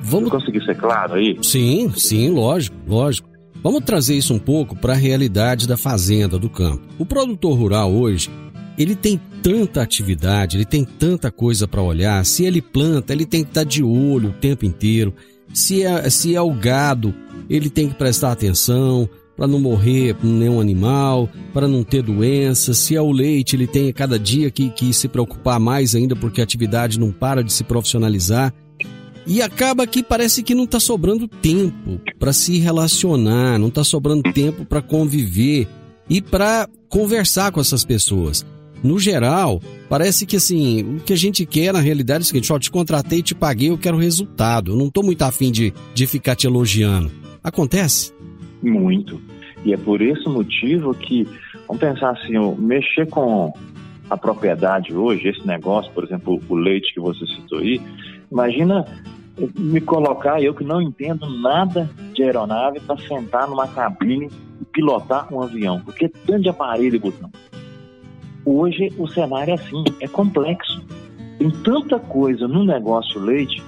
Vamos 0.00 0.30
conseguir 0.30 0.64
ser 0.64 0.76
claro 0.76 1.14
aí? 1.14 1.38
Sim, 1.42 1.90
sim, 1.96 2.30
lógico, 2.30 2.76
lógico. 2.86 3.28
Vamos 3.62 3.84
trazer 3.84 4.14
isso 4.14 4.32
um 4.32 4.38
pouco 4.38 4.76
para 4.76 4.92
a 4.92 4.96
realidade 4.96 5.66
da 5.66 5.76
fazenda, 5.76 6.38
do 6.38 6.48
campo. 6.48 6.82
O 6.98 7.04
produtor 7.04 7.58
rural 7.58 7.92
hoje, 7.92 8.30
ele 8.78 8.94
tem 8.94 9.20
tanta 9.42 9.82
atividade, 9.82 10.56
ele 10.56 10.64
tem 10.64 10.84
tanta 10.84 11.30
coisa 11.30 11.66
para 11.66 11.82
olhar. 11.82 12.24
Se 12.24 12.44
ele 12.44 12.62
planta, 12.62 13.12
ele 13.12 13.26
tem 13.26 13.42
que 13.42 13.50
estar 13.50 13.62
tá 13.62 13.68
de 13.68 13.82
olho 13.82 14.28
o 14.28 14.34
tempo 14.34 14.64
inteiro. 14.64 15.12
Se 15.52 15.82
é, 15.82 16.08
se 16.08 16.34
é 16.36 16.40
o 16.40 16.52
gado, 16.52 17.14
ele 17.48 17.68
tem 17.68 17.88
que 17.88 17.94
prestar 17.94 18.32
atenção 18.32 19.08
para 19.36 19.46
não 19.46 19.60
morrer 19.60 20.16
nenhum 20.22 20.60
animal, 20.60 21.28
para 21.52 21.68
não 21.68 21.84
ter 21.84 22.02
doenças. 22.02 22.78
Se 22.78 22.96
é 22.96 23.00
o 23.00 23.12
leite, 23.12 23.54
ele 23.54 23.66
tem 23.66 23.92
cada 23.92 24.18
dia 24.18 24.50
que, 24.50 24.70
que 24.70 24.92
se 24.92 25.08
preocupar 25.08 25.60
mais 25.60 25.94
ainda 25.94 26.16
porque 26.16 26.40
a 26.40 26.44
atividade 26.44 26.98
não 26.98 27.12
para 27.12 27.44
de 27.44 27.52
se 27.52 27.62
profissionalizar. 27.62 28.52
E 29.26 29.42
acaba 29.42 29.86
que 29.86 30.02
parece 30.02 30.42
que 30.42 30.54
não 30.54 30.64
está 30.64 30.78
sobrando 30.78 31.26
tempo 31.26 32.00
para 32.18 32.32
se 32.32 32.58
relacionar, 32.58 33.58
não 33.58 33.68
está 33.68 33.82
sobrando 33.82 34.22
tempo 34.32 34.64
para 34.64 34.80
conviver 34.80 35.68
e 36.08 36.22
para 36.22 36.68
conversar 36.88 37.50
com 37.50 37.60
essas 37.60 37.84
pessoas. 37.84 38.46
No 38.82 39.00
geral, 39.00 39.60
parece 39.88 40.26
que 40.26 40.36
assim, 40.36 40.82
o 40.96 41.00
que 41.00 41.12
a 41.12 41.16
gente 41.16 41.44
quer 41.44 41.72
na 41.72 41.80
realidade 41.80 42.22
é 42.22 42.24
o 42.24 42.26
seguinte: 42.26 42.52
ó, 42.52 42.58
te 42.58 42.70
contratei, 42.70 43.20
te 43.20 43.34
paguei, 43.34 43.70
eu 43.70 43.78
quero 43.78 43.96
resultado. 43.96 44.72
Eu 44.72 44.76
não 44.76 44.86
estou 44.86 45.02
muito 45.02 45.22
afim 45.22 45.50
de, 45.50 45.74
de 45.92 46.06
ficar 46.06 46.36
te 46.36 46.46
elogiando. 46.46 47.10
Acontece? 47.42 48.12
Muito. 48.70 49.20
E 49.64 49.72
é 49.72 49.76
por 49.76 50.00
esse 50.00 50.28
motivo 50.28 50.94
que, 50.94 51.24
vamos 51.66 51.80
pensar 51.80 52.10
assim, 52.10 52.34
mexer 52.58 53.08
com 53.08 53.52
a 54.08 54.16
propriedade 54.16 54.94
hoje, 54.94 55.28
esse 55.28 55.46
negócio, 55.46 55.92
por 55.92 56.04
exemplo, 56.04 56.40
o 56.48 56.54
leite 56.54 56.94
que 56.94 57.00
você 57.00 57.26
citou 57.26 57.58
aí, 57.58 57.80
imagina 58.30 58.84
me 59.58 59.80
colocar, 59.80 60.40
eu 60.40 60.54
que 60.54 60.64
não 60.64 60.80
entendo 60.80 61.28
nada 61.40 61.90
de 62.14 62.22
aeronave, 62.22 62.80
para 62.80 62.96
sentar 62.98 63.48
numa 63.48 63.68
cabine 63.68 64.30
e 64.60 64.64
pilotar 64.64 65.32
um 65.32 65.42
avião, 65.42 65.80
porque 65.80 66.08
tanto 66.08 66.42
de 66.42 66.48
aparelho 66.48 66.96
e 66.96 66.98
botão. 66.98 67.30
Hoje 68.44 68.92
o 68.96 69.06
cenário 69.08 69.50
é 69.50 69.54
assim, 69.54 69.84
é 70.00 70.06
complexo. 70.06 70.80
Tem 71.38 71.50
tanta 71.50 71.98
coisa 71.98 72.46
no 72.46 72.64
negócio 72.64 73.20
leite 73.20 73.62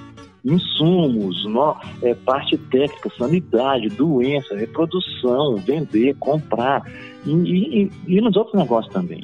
insumos, 0.48 1.44
no, 1.44 1.76
é, 2.02 2.14
parte 2.14 2.56
técnica, 2.56 3.10
sanidade, 3.16 3.88
doença, 3.88 4.56
reprodução, 4.56 5.56
vender, 5.56 6.14
comprar 6.18 6.82
e, 7.26 7.30
e, 7.30 7.90
e, 8.06 8.20
nos 8.20 8.36
outros 8.36 8.56
negócios 8.56 8.92
também. 8.92 9.20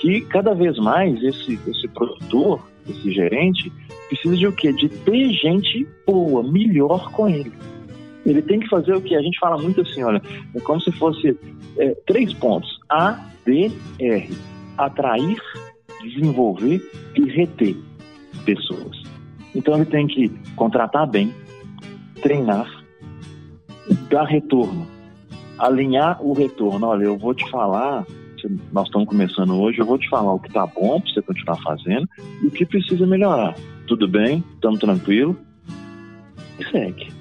Que 0.00 0.22
cada 0.22 0.54
vez 0.54 0.78
mais 0.78 1.22
esse, 1.22 1.58
esse 1.66 1.88
produtor, 1.88 2.60
esse 2.88 3.12
gerente, 3.12 3.70
precisa 4.08 4.36
de 4.36 4.46
o 4.46 4.52
quê? 4.52 4.72
De 4.72 4.88
ter 4.88 5.30
gente 5.30 5.86
boa, 6.06 6.42
melhor 6.42 7.10
com 7.12 7.28
ele. 7.28 7.52
Ele 8.24 8.40
tem 8.40 8.60
que 8.60 8.68
fazer 8.68 8.94
o 8.94 9.00
que 9.00 9.14
a 9.14 9.22
gente 9.22 9.38
fala 9.38 9.60
muito 9.60 9.80
assim, 9.80 10.02
olha, 10.02 10.22
é 10.54 10.60
como 10.60 10.80
se 10.80 10.92
fosse 10.92 11.36
é, 11.78 11.94
três 12.06 12.32
pontos: 12.34 12.80
A, 12.88 13.18
D, 13.44 13.70
R. 13.98 14.30
Atrair, 14.78 15.40
desenvolver 16.02 16.80
e 17.14 17.24
reter 17.30 17.76
pessoas. 18.44 19.01
Então 19.54 19.74
ele 19.74 19.84
tem 19.84 20.06
que 20.06 20.30
contratar 20.56 21.06
bem, 21.06 21.32
treinar, 22.22 22.66
dar 24.10 24.24
retorno, 24.24 24.86
alinhar 25.58 26.22
o 26.24 26.32
retorno. 26.32 26.86
Olha, 26.86 27.04
eu 27.04 27.18
vou 27.18 27.34
te 27.34 27.48
falar, 27.50 28.06
nós 28.72 28.86
estamos 28.86 29.08
começando 29.08 29.54
hoje, 29.54 29.78
eu 29.78 29.86
vou 29.86 29.98
te 29.98 30.08
falar 30.08 30.32
o 30.32 30.38
que 30.38 30.48
está 30.48 30.66
bom 30.66 31.00
para 31.00 31.12
você 31.12 31.22
continuar 31.22 31.56
fazendo 31.62 32.08
e 32.42 32.46
o 32.46 32.50
que 32.50 32.64
precisa 32.64 33.06
melhorar. 33.06 33.54
Tudo 33.86 34.08
bem? 34.08 34.42
Estamos 34.54 34.80
tranquilo? 34.80 35.36
E 36.58 36.64
segue. 36.70 37.12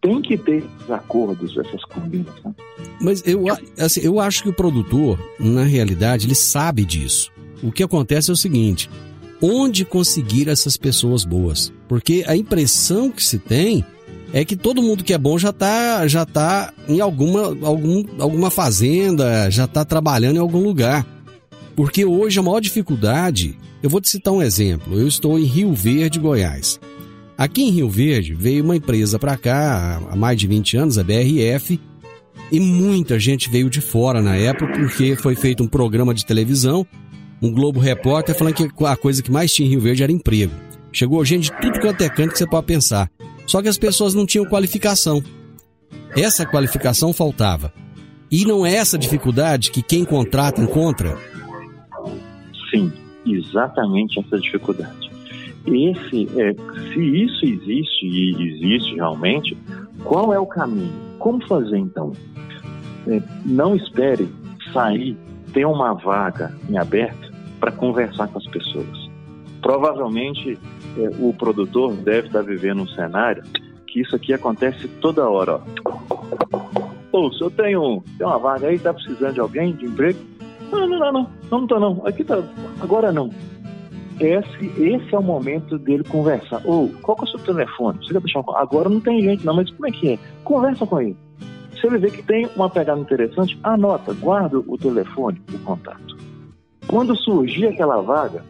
Tem 0.00 0.20
que 0.22 0.36
ter 0.38 0.64
acordos, 0.88 1.56
essas 1.56 1.84
combinações. 1.84 2.44
Né? 2.44 2.54
Mas 3.00 3.26
eu, 3.26 3.44
assim, 3.78 4.00
eu 4.00 4.20
acho 4.20 4.42
que 4.42 4.48
o 4.48 4.52
produtor, 4.52 5.18
na 5.38 5.64
realidade, 5.64 6.26
ele 6.26 6.34
sabe 6.34 6.84
disso. 6.84 7.32
O 7.62 7.72
que 7.72 7.82
acontece 7.82 8.30
é 8.30 8.32
o 8.32 8.36
seguinte: 8.36 8.88
onde 9.40 9.84
conseguir 9.84 10.48
essas 10.48 10.76
pessoas 10.76 11.24
boas. 11.24 11.72
Porque 11.88 12.24
a 12.26 12.36
impressão 12.36 13.10
que 13.10 13.22
se 13.22 13.38
tem 13.38 13.84
é 14.32 14.44
que 14.44 14.56
todo 14.56 14.82
mundo 14.82 15.04
que 15.04 15.14
é 15.14 15.18
bom 15.18 15.38
já 15.38 15.50
está 15.50 16.06
já 16.08 16.26
tá 16.26 16.72
em 16.88 17.00
alguma, 17.00 17.56
algum, 17.66 18.04
alguma 18.18 18.50
fazenda, 18.50 19.50
já 19.50 19.64
está 19.64 19.84
trabalhando 19.84 20.36
em 20.36 20.40
algum 20.40 20.62
lugar. 20.62 21.06
Porque 21.74 22.04
hoje 22.04 22.38
a 22.38 22.42
maior 22.42 22.60
dificuldade, 22.60 23.58
eu 23.82 23.90
vou 23.90 24.00
te 24.00 24.08
citar 24.08 24.32
um 24.32 24.42
exemplo. 24.42 24.98
Eu 24.98 25.06
estou 25.06 25.38
em 25.38 25.44
Rio 25.44 25.72
Verde, 25.74 26.18
Goiás. 26.18 26.80
Aqui 27.36 27.62
em 27.64 27.70
Rio 27.70 27.90
Verde 27.90 28.34
veio 28.34 28.64
uma 28.64 28.76
empresa 28.76 29.18
para 29.18 29.36
cá 29.36 30.00
há 30.10 30.16
mais 30.16 30.38
de 30.38 30.46
20 30.46 30.76
anos, 30.78 30.98
a 30.98 31.04
BRF, 31.04 31.78
e 32.50 32.60
muita 32.60 33.18
gente 33.18 33.50
veio 33.50 33.68
de 33.68 33.80
fora 33.80 34.22
na 34.22 34.36
época 34.36 34.72
porque 34.72 35.16
foi 35.16 35.34
feito 35.34 35.62
um 35.62 35.68
programa 35.68 36.14
de 36.14 36.24
televisão 36.24 36.86
um 37.40 37.52
Globo 37.52 37.80
Repórter 37.80 38.34
falando 38.34 38.54
que 38.54 38.84
a 38.84 38.96
coisa 38.96 39.22
que 39.22 39.30
mais 39.30 39.52
tinha 39.52 39.66
em 39.66 39.70
Rio 39.70 39.80
Verde 39.80 40.02
era 40.02 40.12
emprego. 40.12 40.52
Chegou 40.92 41.24
gente 41.24 41.50
de 41.50 41.60
tudo 41.60 41.80
quanto 41.80 42.00
é 42.02 42.08
canto 42.08 42.32
que 42.32 42.38
você 42.38 42.46
pode 42.46 42.66
pensar. 42.66 43.10
Só 43.46 43.60
que 43.60 43.68
as 43.68 43.78
pessoas 43.78 44.14
não 44.14 44.26
tinham 44.26 44.46
qualificação. 44.46 45.22
Essa 46.16 46.46
qualificação 46.46 47.12
faltava. 47.12 47.72
E 48.30 48.44
não 48.44 48.64
é 48.64 48.74
essa 48.74 48.98
dificuldade 48.98 49.70
que 49.70 49.82
quem 49.82 50.04
contrata 50.04 50.60
encontra? 50.60 51.16
Sim, 52.70 52.92
exatamente 53.26 54.18
essa 54.18 54.38
dificuldade. 54.38 55.10
Esse, 55.66 56.28
é, 56.40 56.54
se 56.92 57.00
isso 57.00 57.44
existe 57.44 58.06
e 58.06 58.48
existe 58.48 58.94
realmente, 58.94 59.56
qual 60.02 60.32
é 60.32 60.38
o 60.38 60.46
caminho? 60.46 60.92
Como 61.18 61.46
fazer 61.46 61.78
então? 61.78 62.12
É, 63.06 63.20
não 63.44 63.76
espere 63.76 64.28
sair, 64.72 65.16
ter 65.52 65.66
uma 65.66 65.92
vaga 65.92 66.56
em 66.68 66.78
aberto 66.78 67.25
para 67.66 67.72
conversar 67.72 68.28
com 68.28 68.38
as 68.38 68.46
pessoas. 68.46 69.10
Provavelmente 69.60 70.56
é, 70.96 71.10
o 71.18 71.34
produtor 71.36 71.92
deve 71.94 72.28
estar 72.28 72.42
vivendo 72.42 72.82
um 72.82 72.86
cenário 72.86 73.42
que 73.88 74.02
isso 74.02 74.14
aqui 74.14 74.32
acontece 74.32 74.86
toda 75.00 75.28
hora. 75.28 75.60
Pô, 77.10 77.32
se 77.32 77.42
eu 77.42 77.50
tenho, 77.50 78.04
tem 78.16 78.26
uma 78.26 78.38
vaga 78.38 78.68
aí, 78.68 78.76
está 78.76 78.94
precisando 78.94 79.34
de 79.34 79.40
alguém, 79.40 79.72
de 79.72 79.86
emprego? 79.86 80.18
Não, 80.70 80.86
não, 80.86 80.98
não, 80.98 80.98
não, 80.98 81.12
não, 81.12 81.60
não 81.60 81.66
tô 81.66 81.80
não. 81.80 82.06
Aqui 82.06 82.22
tá, 82.22 82.40
agora 82.80 83.10
não. 83.10 83.30
Esse, 84.20 84.66
esse 84.80 85.14
é 85.14 85.18
o 85.18 85.22
momento 85.22 85.76
dele 85.76 86.04
conversar. 86.04 86.62
Ou, 86.64 86.88
qual 87.02 87.16
que 87.16 87.24
é 87.24 87.26
o 87.26 87.30
seu 87.30 87.40
telefone? 87.40 87.98
Você 87.98 88.12
quer 88.12 88.20
deixar 88.20 88.40
um... 88.40 88.56
Agora 88.56 88.88
não 88.88 89.00
tem 89.00 89.22
gente 89.22 89.44
não, 89.44 89.56
mas 89.56 89.68
como 89.70 89.88
é 89.88 89.90
que 89.90 90.12
é? 90.12 90.18
Conversa 90.44 90.86
com 90.86 91.00
ele. 91.00 91.16
Se 91.80 91.86
ele 91.86 91.98
vê 91.98 92.10
que 92.10 92.22
tem 92.22 92.48
uma 92.54 92.70
pegada 92.70 93.00
interessante, 93.00 93.58
anota, 93.62 94.12
guarda 94.14 94.58
o 94.58 94.78
telefone, 94.78 95.42
o 95.52 95.58
contato. 95.58 96.15
Quando 96.86 97.16
surgir 97.16 97.66
aquela 97.66 98.00
vaga, 98.00 98.44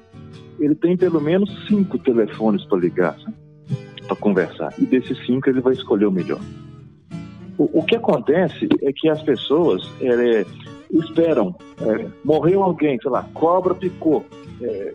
ele 0.58 0.74
tem 0.74 0.96
pelo 0.96 1.20
menos 1.20 1.50
cinco 1.66 1.98
telefones 1.98 2.64
para 2.64 2.78
ligar, 2.78 3.16
para 4.06 4.16
conversar. 4.16 4.72
E 4.78 4.84
desses 4.84 5.18
cinco 5.26 5.48
ele 5.48 5.60
vai 5.60 5.72
escolher 5.72 6.06
o 6.06 6.12
melhor. 6.12 6.40
O, 7.58 7.80
o, 7.80 7.82
que 7.82 7.96
acontece 7.96 8.68
é 8.82 8.92
que 8.92 9.08
as 9.08 9.22
pessoas, 9.22 9.82
é, 10.00 10.44
esperam. 10.90 11.54
É, 11.80 12.06
morreu 12.24 12.62
alguém, 12.62 12.98
sei 13.00 13.10
lá, 13.10 13.26
cobra 13.34 13.74
picou, 13.74 14.24
é, 14.60 14.94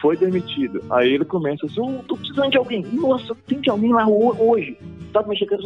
foi 0.00 0.16
demitido. 0.16 0.82
Aí 0.90 1.12
ele 1.12 1.24
começa 1.24 1.66
assim, 1.66 1.80
oh, 1.80 2.02
tô 2.04 2.16
precisando 2.16 2.50
de 2.50 2.58
alguém. 2.58 2.82
Nossa, 2.92 3.34
tem 3.46 3.60
de 3.60 3.70
alguém 3.70 3.92
lá 3.92 4.06
hoje. 4.08 4.78
Tá 5.12 5.22
mexendo, 5.26 5.58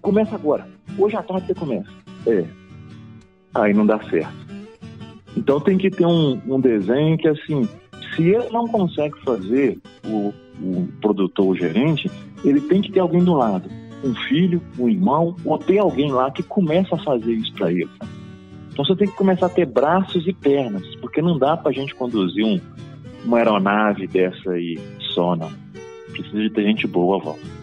começa 0.00 0.34
agora. 0.34 0.66
Hoje 0.98 1.16
à 1.16 1.22
tarde 1.22 1.46
você 1.46 1.54
começa. 1.54 1.90
É. 2.26 2.44
Aí 3.54 3.74
não 3.74 3.86
dá 3.86 3.98
certo. 4.08 4.50
Então 5.36 5.60
tem 5.60 5.78
que 5.78 5.90
ter 5.90 6.06
um, 6.06 6.40
um 6.46 6.60
desenho 6.60 7.16
que 7.16 7.28
assim, 7.28 7.68
se 8.14 8.22
ele 8.22 8.48
não 8.50 8.66
consegue 8.66 9.14
fazer 9.24 9.78
o, 10.04 10.32
o 10.60 10.88
produtor, 11.00 11.48
o 11.48 11.56
gerente, 11.56 12.10
ele 12.44 12.60
tem 12.60 12.82
que 12.82 12.90
ter 12.90 13.00
alguém 13.00 13.22
do 13.22 13.34
lado. 13.34 13.70
Um 14.02 14.14
filho, 14.28 14.62
um 14.78 14.88
irmão, 14.88 15.36
ou 15.44 15.58
ter 15.58 15.78
alguém 15.78 16.10
lá 16.10 16.30
que 16.30 16.42
começa 16.42 16.94
a 16.94 16.98
fazer 16.98 17.32
isso 17.32 17.52
para 17.54 17.70
ele. 17.70 17.90
Então 18.72 18.84
você 18.84 18.96
tem 18.96 19.08
que 19.08 19.16
começar 19.16 19.46
a 19.46 19.50
ter 19.50 19.66
braços 19.66 20.26
e 20.26 20.32
pernas, 20.32 20.84
porque 20.96 21.20
não 21.20 21.38
dá 21.38 21.56
para 21.56 21.70
a 21.70 21.74
gente 21.74 21.94
conduzir 21.94 22.44
um, 22.44 22.60
uma 23.24 23.38
aeronave 23.38 24.06
dessa 24.06 24.52
aí 24.52 24.78
só, 25.14 25.36
não. 25.36 25.52
Precisa 26.12 26.38
de 26.38 26.50
ter 26.50 26.64
gente 26.64 26.86
boa 26.86 27.18
volta. 27.18 27.60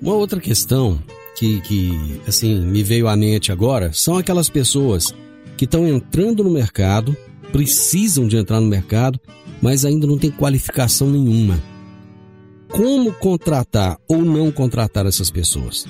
Uma 0.00 0.14
outra 0.14 0.40
questão 0.40 0.98
que, 1.36 1.60
que 1.62 2.20
assim 2.28 2.60
me 2.60 2.82
veio 2.82 3.08
à 3.08 3.16
mente 3.16 3.50
agora 3.50 3.92
são 3.92 4.18
aquelas 4.18 4.48
pessoas 4.48 5.14
que 5.56 5.64
estão 5.64 5.86
entrando 5.86 6.42
no 6.42 6.50
mercado, 6.50 7.16
precisam 7.52 8.26
de 8.26 8.36
entrar 8.36 8.60
no 8.60 8.66
mercado, 8.66 9.20
mas 9.62 9.84
ainda 9.84 10.06
não 10.06 10.18
tem 10.18 10.30
qualificação 10.30 11.08
nenhuma. 11.08 11.58
Como 12.68 13.12
contratar 13.12 13.98
ou 14.08 14.24
não 14.24 14.50
contratar 14.50 15.06
essas 15.06 15.30
pessoas? 15.30 15.86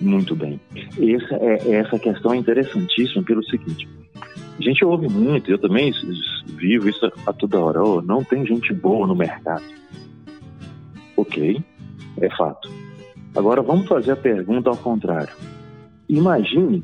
Muito 0.00 0.34
bem. 0.34 0.58
Essa, 0.74 1.34
é, 1.34 1.72
essa 1.72 1.98
questão 1.98 2.32
é 2.32 2.36
interessantíssima 2.36 3.22
pelo 3.22 3.44
seguinte. 3.44 3.86
A 4.58 4.62
gente 4.62 4.84
ouve 4.84 5.08
muito, 5.08 5.50
eu 5.50 5.58
também 5.58 5.92
vivo 6.56 6.88
isso 6.88 7.12
a 7.26 7.32
toda 7.32 7.60
hora. 7.60 7.82
Oh, 7.84 8.00
não 8.00 8.24
tem 8.24 8.46
gente 8.46 8.72
boa 8.72 9.06
no 9.06 9.14
mercado. 9.14 9.64
Ok, 11.16 11.62
é 12.20 12.36
fato. 12.36 12.70
Agora 13.36 13.60
vamos 13.60 13.86
fazer 13.86 14.12
a 14.12 14.16
pergunta 14.16 14.70
ao 14.70 14.76
contrário. 14.76 15.34
Imagine 16.08 16.82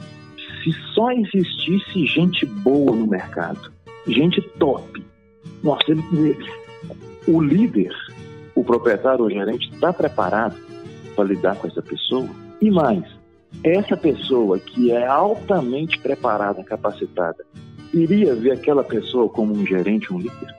se 0.65 0.73
só 0.95 1.11
existisse 1.13 2.07
gente 2.07 2.47
boa 2.47 2.97
no 2.97 3.07
mercado, 3.07 3.71
gente 4.09 4.41
top. 4.59 5.05
Nossa, 5.63 5.85
ele, 5.91 6.39
o 7.29 7.41
líder, 7.41 7.95
o 8.55 8.65
proprietário, 8.65 9.25
o 9.25 9.31
gerente 9.31 9.69
está 9.73 9.93
preparado 9.93 10.57
para 11.15 11.25
lidar 11.25 11.57
com 11.57 11.69
essa 11.69 11.83
pessoa? 11.83 12.29
E 12.61 12.71
mais, 12.71 13.05
essa 13.63 13.97
pessoa 13.97 14.59
que 14.59 14.91
é 14.91 15.07
altamente 15.07 15.99
preparada, 15.99 16.65
capacitada, 16.65 17.45
iria 17.93 18.35
ver 18.35 18.53
aquela 18.53 18.83
pessoa 18.83 19.29
como 19.29 19.55
um 19.55 19.67
gerente, 19.67 20.13
um 20.13 20.19
líder? 20.19 20.55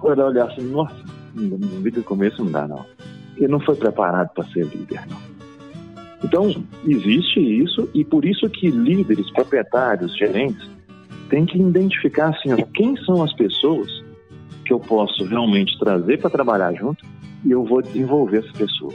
Ou 0.00 0.12
ela 0.12 0.26
olhar 0.26 0.46
assim, 0.46 0.62
nossa, 0.62 0.96
no 1.34 2.02
começo 2.02 2.44
não 2.44 2.50
dá 2.50 2.66
não. 2.66 2.84
Ele 3.36 3.48
não 3.48 3.60
foi 3.60 3.76
preparado 3.76 4.30
para 4.32 4.44
ser 4.48 4.66
líder, 4.66 5.06
não. 5.08 5.25
Então, 6.24 6.64
existe 6.86 7.40
isso 7.40 7.88
e 7.94 8.04
por 8.04 8.24
isso 8.24 8.48
que 8.48 8.70
líderes, 8.70 9.30
proprietários, 9.32 10.16
gerentes, 10.16 10.68
têm 11.28 11.44
que 11.44 11.58
identificar 11.58 12.28
assim, 12.28 12.56
quem 12.74 12.96
são 13.04 13.22
as 13.22 13.32
pessoas 13.34 13.90
que 14.64 14.72
eu 14.72 14.80
posso 14.80 15.24
realmente 15.24 15.78
trazer 15.78 16.18
para 16.18 16.30
trabalhar 16.30 16.72
junto 16.74 17.04
e 17.44 17.50
eu 17.50 17.64
vou 17.64 17.82
desenvolver 17.82 18.38
essa 18.38 18.52
pessoa. 18.52 18.92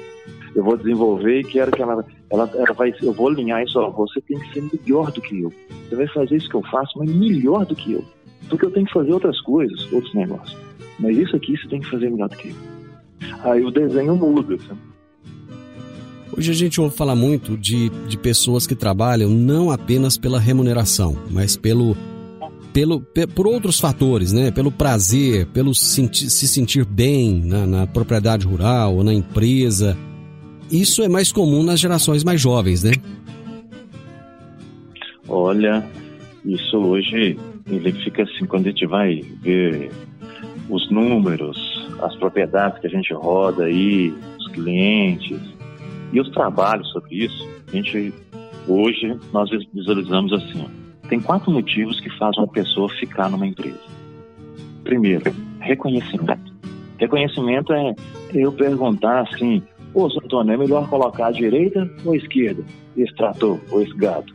Eu 0.54 0.64
vou 0.64 0.76
desenvolver 0.76 1.40
e 1.40 1.44
quero 1.44 1.72
que 1.72 1.82
ela, 1.82 2.06
ela, 2.30 2.50
ela 2.56 2.74
vai, 2.74 2.94
eu 3.02 3.14
vou 3.14 3.30
alinhar 3.30 3.64
isso, 3.64 3.80
ó, 3.80 3.90
você 3.90 4.20
tem 4.22 4.38
que 4.38 4.54
ser 4.54 4.64
melhor 4.74 5.12
do 5.12 5.22
que 5.22 5.42
eu. 5.42 5.54
Você 5.88 5.96
vai 5.96 6.08
fazer 6.08 6.36
isso 6.36 6.50
que 6.50 6.56
eu 6.56 6.64
faço, 6.64 7.00
mas 7.00 7.14
melhor 7.14 7.66
do 7.66 7.76
que 7.76 7.94
eu. 7.94 8.04
Porque 8.50 8.66
eu 8.66 8.72
tenho 8.72 8.86
que 8.86 8.92
fazer 8.92 9.14
outras 9.14 9.40
coisas, 9.42 9.92
outros 9.94 10.14
negócios. 10.14 10.58
Mas 11.00 11.18
isso 11.18 11.36
aqui 11.36 11.56
você 11.58 11.68
tem 11.70 11.80
que 11.80 11.90
fazer 11.90 12.10
melhor 12.10 12.28
do 12.28 12.36
que 12.36 12.50
eu. 12.50 12.56
Aí 13.44 13.64
o 13.64 13.72
desenho 13.72 14.16
muda. 14.16 14.58
Sabe? 14.60 14.91
Hoje 16.42 16.50
a 16.50 16.56
gente 16.56 16.82
ouve 16.82 16.98
falar 16.98 17.16
muito 17.16 17.56
de, 17.56 17.90
de 18.08 18.18
pessoas 18.18 18.66
que 18.66 18.74
trabalham 18.74 19.30
não 19.30 19.70
apenas 19.70 20.18
pela 20.18 20.40
remuneração, 20.40 21.16
mas 21.30 21.56
pelo, 21.56 21.96
pelo, 22.74 23.00
por 23.36 23.46
outros 23.46 23.80
fatores, 23.80 24.34
né? 24.34 24.50
Pelo 24.50 24.72
prazer, 24.72 25.46
pelo 25.54 25.76
senti 25.76 26.32
se 26.32 26.48
sentir 26.48 26.84
bem 26.84 27.44
na, 27.46 27.68
na 27.68 27.86
propriedade 27.86 28.48
rural 28.48 28.96
ou 28.96 29.04
na 29.04 29.14
empresa. 29.14 29.96
Isso 30.72 31.04
é 31.04 31.08
mais 31.08 31.32
comum 31.32 31.62
nas 31.62 31.80
gerações 31.80 32.24
mais 32.24 32.42
jovens, 32.42 32.84
né? 32.84 32.94
Olha, 35.30 35.88
isso 36.44 36.76
hoje 36.76 37.38
ele 37.70 37.92
fica 37.92 38.24
assim, 38.24 38.48
quando 38.48 38.66
a 38.66 38.70
gente 38.72 38.88
vai 38.88 39.22
ver 39.44 39.92
os 40.68 40.90
números, 40.90 41.56
as 42.02 42.16
propriedades 42.16 42.80
que 42.80 42.88
a 42.88 42.90
gente 42.90 43.14
roda 43.14 43.66
aí, 43.66 44.12
os 44.40 44.48
clientes, 44.48 45.51
e 46.12 46.20
os 46.20 46.30
trabalhos 46.30 46.90
sobre 46.92 47.26
isso, 47.26 47.48
a 47.68 47.72
gente 47.76 48.14
hoje 48.68 49.18
nós 49.32 49.50
visualizamos 49.74 50.34
assim, 50.34 50.66
tem 51.08 51.20
quatro 51.20 51.52
motivos 51.52 52.00
que 52.00 52.10
fazem 52.18 52.42
uma 52.42 52.52
pessoa 52.52 52.90
ficar 52.90 53.30
numa 53.30 53.46
empresa. 53.46 53.80
Primeiro, 54.84 55.34
reconhecimento. 55.60 56.52
Reconhecimento 56.98 57.74
é 57.74 57.96
eu 58.34 58.52
perguntar 58.52 59.22
assim, 59.22 59.62
ô 59.94 60.06
Antônio, 60.06 60.54
é 60.54 60.58
melhor 60.58 60.90
colocar 60.90 61.28
a 61.28 61.32
direita 61.32 61.90
ou 62.06 62.14
a 62.14 62.18
esquerda? 62.18 62.64
Esse 62.96 63.14
trator 63.16 63.60
ou 63.72 63.82
esse 63.82 63.94
gado? 63.96 64.32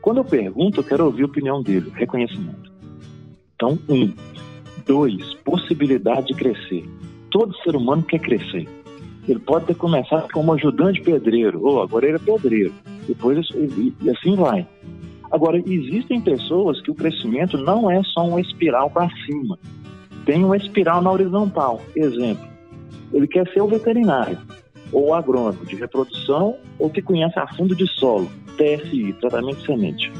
Quando 0.00 0.18
eu 0.18 0.24
pergunto, 0.24 0.80
eu 0.80 0.84
quero 0.84 1.04
ouvir 1.04 1.22
a 1.22 1.26
opinião 1.26 1.62
dele, 1.62 1.92
reconhecimento. 1.94 2.70
Então, 3.54 3.78
um. 3.88 4.12
Dois, 4.86 5.34
possibilidade 5.44 6.28
de 6.28 6.34
crescer. 6.34 6.84
Todo 7.30 7.56
ser 7.58 7.76
humano 7.76 8.02
quer 8.02 8.18
crescer. 8.18 8.66
Ele 9.30 9.38
pode 9.38 9.66
ter 9.66 9.76
começado 9.76 10.26
como 10.32 10.52
ajudante 10.54 11.00
pedreiro, 11.02 11.64
ou 11.64 11.80
agora 11.80 12.04
ele 12.04 12.16
é 12.16 12.18
pedreiro, 12.18 12.72
depois 13.06 13.48
e, 13.50 13.94
e 14.02 14.10
assim 14.10 14.34
vai. 14.34 14.66
Agora, 15.30 15.56
existem 15.56 16.20
pessoas 16.20 16.82
que 16.82 16.90
o 16.90 16.94
crescimento 16.96 17.56
não 17.56 17.88
é 17.88 18.02
só 18.02 18.26
uma 18.26 18.40
espiral 18.40 18.90
para 18.90 19.08
cima, 19.24 19.56
tem 20.26 20.44
uma 20.44 20.56
espiral 20.56 21.00
na 21.00 21.12
horizontal. 21.12 21.80
Exemplo, 21.94 22.44
ele 23.12 23.28
quer 23.28 23.48
ser 23.52 23.60
o 23.60 23.68
veterinário, 23.68 24.36
ou 24.90 25.14
agrônomo 25.14 25.64
de 25.64 25.76
reprodução, 25.76 26.56
ou 26.76 26.90
que 26.90 27.00
conhece 27.00 27.38
a 27.38 27.46
fundo 27.54 27.76
de 27.76 27.86
solo, 27.86 28.28
TSI, 28.56 29.12
tratamento 29.20 29.60
de 29.60 29.66
semente. 29.66 30.12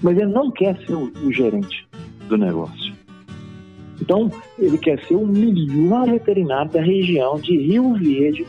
Mas 0.00 0.16
ele 0.16 0.32
não 0.32 0.52
quer 0.52 0.76
ser 0.86 0.94
o, 0.94 1.12
o 1.24 1.32
gerente 1.32 1.84
do 2.28 2.38
negócio. 2.38 2.85
Então, 4.06 4.30
ele 4.56 4.78
quer 4.78 5.04
ser 5.04 5.16
o 5.16 5.26
melhor 5.26 6.08
veterinário 6.08 6.70
da 6.70 6.80
região 6.80 7.40
de 7.40 7.58
Rio 7.58 7.94
Verde, 7.94 8.46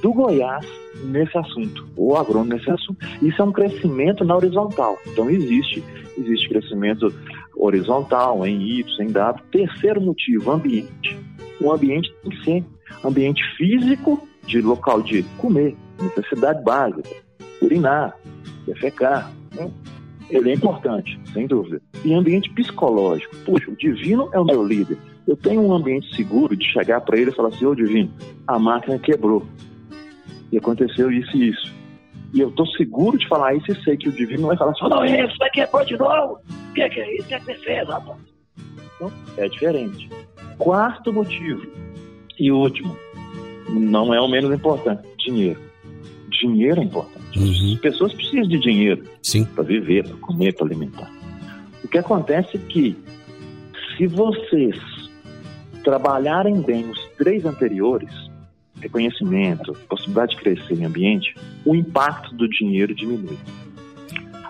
do 0.00 0.12
Goiás, 0.12 0.64
nesse 1.02 1.36
assunto, 1.36 1.84
ou 1.96 2.16
agrônomo 2.16 2.54
nesse 2.54 2.70
assunto. 2.70 3.04
Isso 3.20 3.42
é 3.42 3.44
um 3.44 3.50
crescimento 3.50 4.24
na 4.24 4.36
horizontal. 4.36 4.96
Então, 5.08 5.28
existe, 5.28 5.82
existe 6.16 6.48
crescimento 6.48 7.12
horizontal, 7.56 8.46
em 8.46 8.62
Y, 8.78 9.02
em 9.02 9.08
W. 9.08 9.42
Terceiro 9.50 10.00
motivo, 10.00 10.52
ambiente. 10.52 11.18
O 11.60 11.72
ambiente 11.72 12.14
tem 12.22 12.30
que 12.30 12.44
ser 12.44 12.64
ambiente 13.04 13.42
físico, 13.56 14.28
de 14.46 14.60
local 14.60 15.02
de 15.02 15.24
comer, 15.38 15.74
necessidade 16.00 16.62
básica, 16.62 17.10
urinar, 17.60 18.16
defecar. 18.64 19.32
Né? 19.56 19.68
Ele 20.30 20.50
é 20.50 20.54
importante, 20.54 21.18
sem 21.32 21.46
dúvida. 21.46 21.80
E 22.04 22.12
ambiente 22.12 22.50
psicológico. 22.50 23.34
Puxa, 23.44 23.70
o 23.70 23.76
divino 23.76 24.28
é 24.32 24.40
o 24.40 24.44
meu 24.44 24.66
líder. 24.66 24.98
Eu 25.26 25.36
tenho 25.36 25.60
um 25.60 25.72
ambiente 25.72 26.14
seguro 26.14 26.56
de 26.56 26.64
chegar 26.72 27.00
para 27.00 27.18
ele 27.18 27.30
e 27.30 27.34
falar 27.34 27.48
assim: 27.48 27.64
Ô 27.64 27.74
divino, 27.74 28.10
a 28.46 28.58
máquina 28.58 28.98
quebrou. 28.98 29.44
E 30.50 30.58
aconteceu 30.58 31.10
isso 31.10 31.36
e 31.36 31.48
isso. 31.48 31.74
E 32.34 32.40
eu 32.40 32.48
estou 32.48 32.66
seguro 32.66 33.16
de 33.18 33.26
falar 33.28 33.54
isso 33.54 33.70
e 33.70 33.82
sei 33.82 33.96
que 33.96 34.08
o 34.08 34.12
divino 34.12 34.42
não 34.42 34.48
vai 34.48 34.56
falar 34.56 34.72
assim: 34.72 34.88
não, 34.88 35.04
isso 35.04 35.38
vai 35.38 35.50
quebrar 35.50 35.84
de 35.84 35.96
novo. 35.96 36.40
O 36.70 36.72
que 36.74 36.82
é, 36.82 36.88
que 36.88 37.00
é 37.00 37.14
isso? 37.14 37.24
O 37.24 37.26
que 37.28 37.34
é 37.34 37.38
que 37.38 37.44
você 37.46 37.54
fez, 37.54 37.88
rapaz? 37.88 38.18
Então, 38.96 39.12
é 39.36 39.48
diferente. 39.48 40.08
Quarto 40.58 41.12
motivo 41.12 41.66
e 42.38 42.50
último, 42.50 42.96
não 43.68 44.12
é 44.12 44.20
o 44.20 44.28
menos 44.28 44.52
importante: 44.52 45.02
dinheiro. 45.18 45.65
Dinheiro 46.46 46.80
é 46.80 46.84
importante. 46.84 47.38
Uhum. 47.38 47.74
As 47.74 47.80
pessoas 47.80 48.12
precisam 48.12 48.48
de 48.48 48.58
dinheiro 48.58 49.04
para 49.54 49.64
viver, 49.64 50.04
para 50.04 50.16
comer, 50.18 50.54
para 50.54 50.66
alimentar. 50.66 51.10
O 51.82 51.88
que 51.88 51.98
acontece 51.98 52.56
é 52.56 52.60
que, 52.60 52.96
se 53.96 54.06
vocês 54.06 54.76
trabalharem 55.82 56.60
bem 56.60 56.88
os 56.88 56.98
três 57.16 57.44
anteriores, 57.44 58.10
reconhecimento, 58.80 59.72
possibilidade 59.88 60.36
de 60.36 60.42
crescer 60.42 60.74
em 60.74 60.84
ambiente, 60.84 61.34
o 61.64 61.74
impacto 61.74 62.34
do 62.34 62.48
dinheiro 62.48 62.94
diminui. 62.94 63.38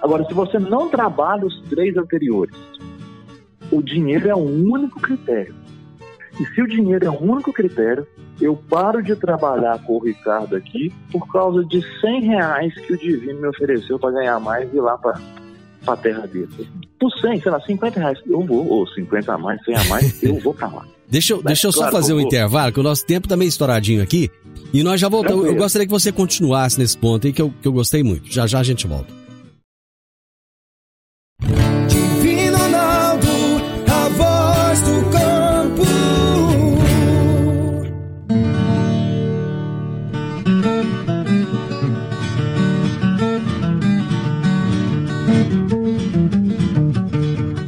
Agora, 0.03 0.25
se 0.25 0.35
você 0.35 0.59
não 0.59 0.89
trabalha 0.89 1.47
os 1.47 1.61
três 1.69 1.97
anteriores, 1.97 2.57
o 3.71 3.83
dinheiro 3.83 4.29
é 4.29 4.35
o 4.35 4.39
único 4.39 5.01
critério. 5.01 5.55
E 6.41 6.45
se 6.55 6.63
o 6.63 6.67
dinheiro 6.67 7.07
é 7.07 7.11
o 7.11 7.23
único 7.23 7.53
critério, 7.53 8.07
eu 8.41 8.57
paro 8.69 9.03
de 9.03 9.17
trabalhar 9.17 9.79
com 9.85 9.95
o 9.95 10.05
Ricardo 10.05 10.57
aqui 10.57 10.93
por 11.11 11.27
causa 11.33 11.65
de 11.65 11.83
100 12.01 12.21
reais 12.23 12.75
que 12.75 12.93
o 12.93 12.99
Divino 12.99 13.41
me 13.41 13.49
ofereceu 13.49 13.99
para 13.99 14.13
ganhar 14.13 14.39
mais 14.41 14.73
e 14.73 14.77
ir 14.77 14.81
lá 14.81 14.99
para 14.99 15.19
a 15.87 15.97
terra 15.97 16.27
dele. 16.27 16.49
Por 16.99 17.11
100, 17.21 17.41
sei 17.41 17.51
lá, 17.51 17.61
50 17.61 18.01
reais, 18.01 18.19
eu 18.27 18.41
vou, 18.43 18.67
ou 18.67 18.87
50 18.89 19.33
a 19.33 19.39
mais, 19.39 19.63
100 19.65 19.75
a 19.75 19.85
mais, 19.85 20.23
eu 20.23 20.39
vou 20.41 20.53
para 20.53 20.69
lá. 20.69 20.85
Deixa 21.09 21.35
eu, 21.35 21.43
deixa 21.43 21.69
eu 21.69 21.73
só 21.73 21.91
fazer 21.91 22.13
um 22.13 22.21
intervalo, 22.21 22.73
que 22.73 22.81
o 22.81 22.83
nosso 22.83 23.07
tempo 23.07 23.29
tá 23.29 23.37
meio 23.37 23.49
estouradinho 23.49 24.03
aqui. 24.03 24.31
E 24.73 24.83
nós 24.83 25.01
já 25.01 25.09
voltamos. 25.09 25.47
Eu 25.47 25.55
gostaria 25.55 25.87
que 25.87 25.93
você 25.93 26.11
continuasse 26.11 26.79
nesse 26.79 26.99
ponto 26.99 27.27
aí, 27.27 27.33
que 27.33 27.41
eu, 27.41 27.53
que 27.63 27.69
eu 27.69 27.73
gostei 27.73 28.03
muito. 28.03 28.33
Já 28.33 28.47
já 28.47 28.59
a 28.59 28.63
gente 28.63 28.87
volta. 28.87 29.16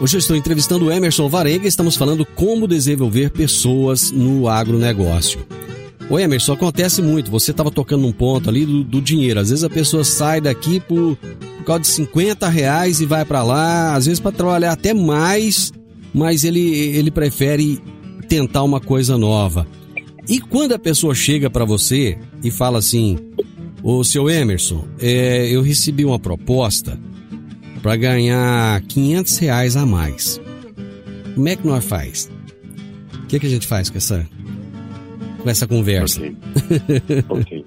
Hoje 0.00 0.16
eu 0.16 0.20
estou 0.20 0.36
entrevistando 0.36 0.84
o 0.84 0.92
Emerson 0.92 1.28
Varenga 1.28 1.64
e 1.64 1.68
estamos 1.68 1.96
falando 1.96 2.24
como 2.24 2.68
desenvolver 2.68 3.30
pessoas 3.30 4.12
no 4.12 4.48
agronegócio. 4.48 5.44
Ô 6.08 6.16
Emerson, 6.20 6.52
acontece 6.52 7.02
muito. 7.02 7.32
Você 7.32 7.50
estava 7.50 7.68
tocando 7.68 8.02
num 8.02 8.12
ponto 8.12 8.48
ali 8.48 8.64
do, 8.64 8.84
do, 8.84 9.02
dinheiro. 9.02 9.40
Às 9.40 9.50
vezes 9.50 9.64
a 9.64 9.68
pessoa 9.68 10.04
sai 10.04 10.40
daqui 10.40 10.78
por, 10.78 11.16
por 11.16 11.64
causa 11.64 11.80
de 11.80 11.88
50 11.88 12.48
reais 12.48 13.00
e 13.00 13.06
vai 13.06 13.24
para 13.24 13.42
lá, 13.42 13.96
às 13.96 14.06
vezes 14.06 14.20
para 14.20 14.30
trabalhar 14.30 14.70
até 14.70 14.94
mais, 14.94 15.72
mas 16.14 16.44
ele, 16.44 16.60
ele 16.60 17.10
prefere 17.10 17.82
tentar 18.28 18.62
uma 18.62 18.80
coisa 18.80 19.18
nova. 19.18 19.66
E 20.28 20.38
quando 20.38 20.74
a 20.74 20.78
pessoa 20.78 21.12
chega 21.12 21.50
para 21.50 21.64
você 21.64 22.16
e 22.44 22.52
fala 22.52 22.78
assim: 22.78 23.18
Ô 23.82 24.04
seu 24.04 24.30
Emerson, 24.30 24.86
é, 25.00 25.48
eu 25.50 25.60
recebi 25.60 26.04
uma 26.04 26.20
proposta 26.20 26.96
para 27.88 27.96
ganhar 27.96 28.82
500 28.82 29.38
reais 29.38 29.74
a 29.74 29.86
mais. 29.86 30.38
Como 31.34 31.48
é 31.48 31.56
que 31.56 31.66
nós 31.66 31.82
faz? 31.82 32.30
O 33.14 33.26
que, 33.28 33.40
que 33.40 33.46
a 33.46 33.48
gente 33.48 33.66
faz 33.66 33.88
com 33.88 33.96
essa, 33.96 34.28
com 35.42 35.48
essa 35.48 35.66
conversa? 35.66 36.20
Ok. 36.20 37.24
okay. 37.30 37.64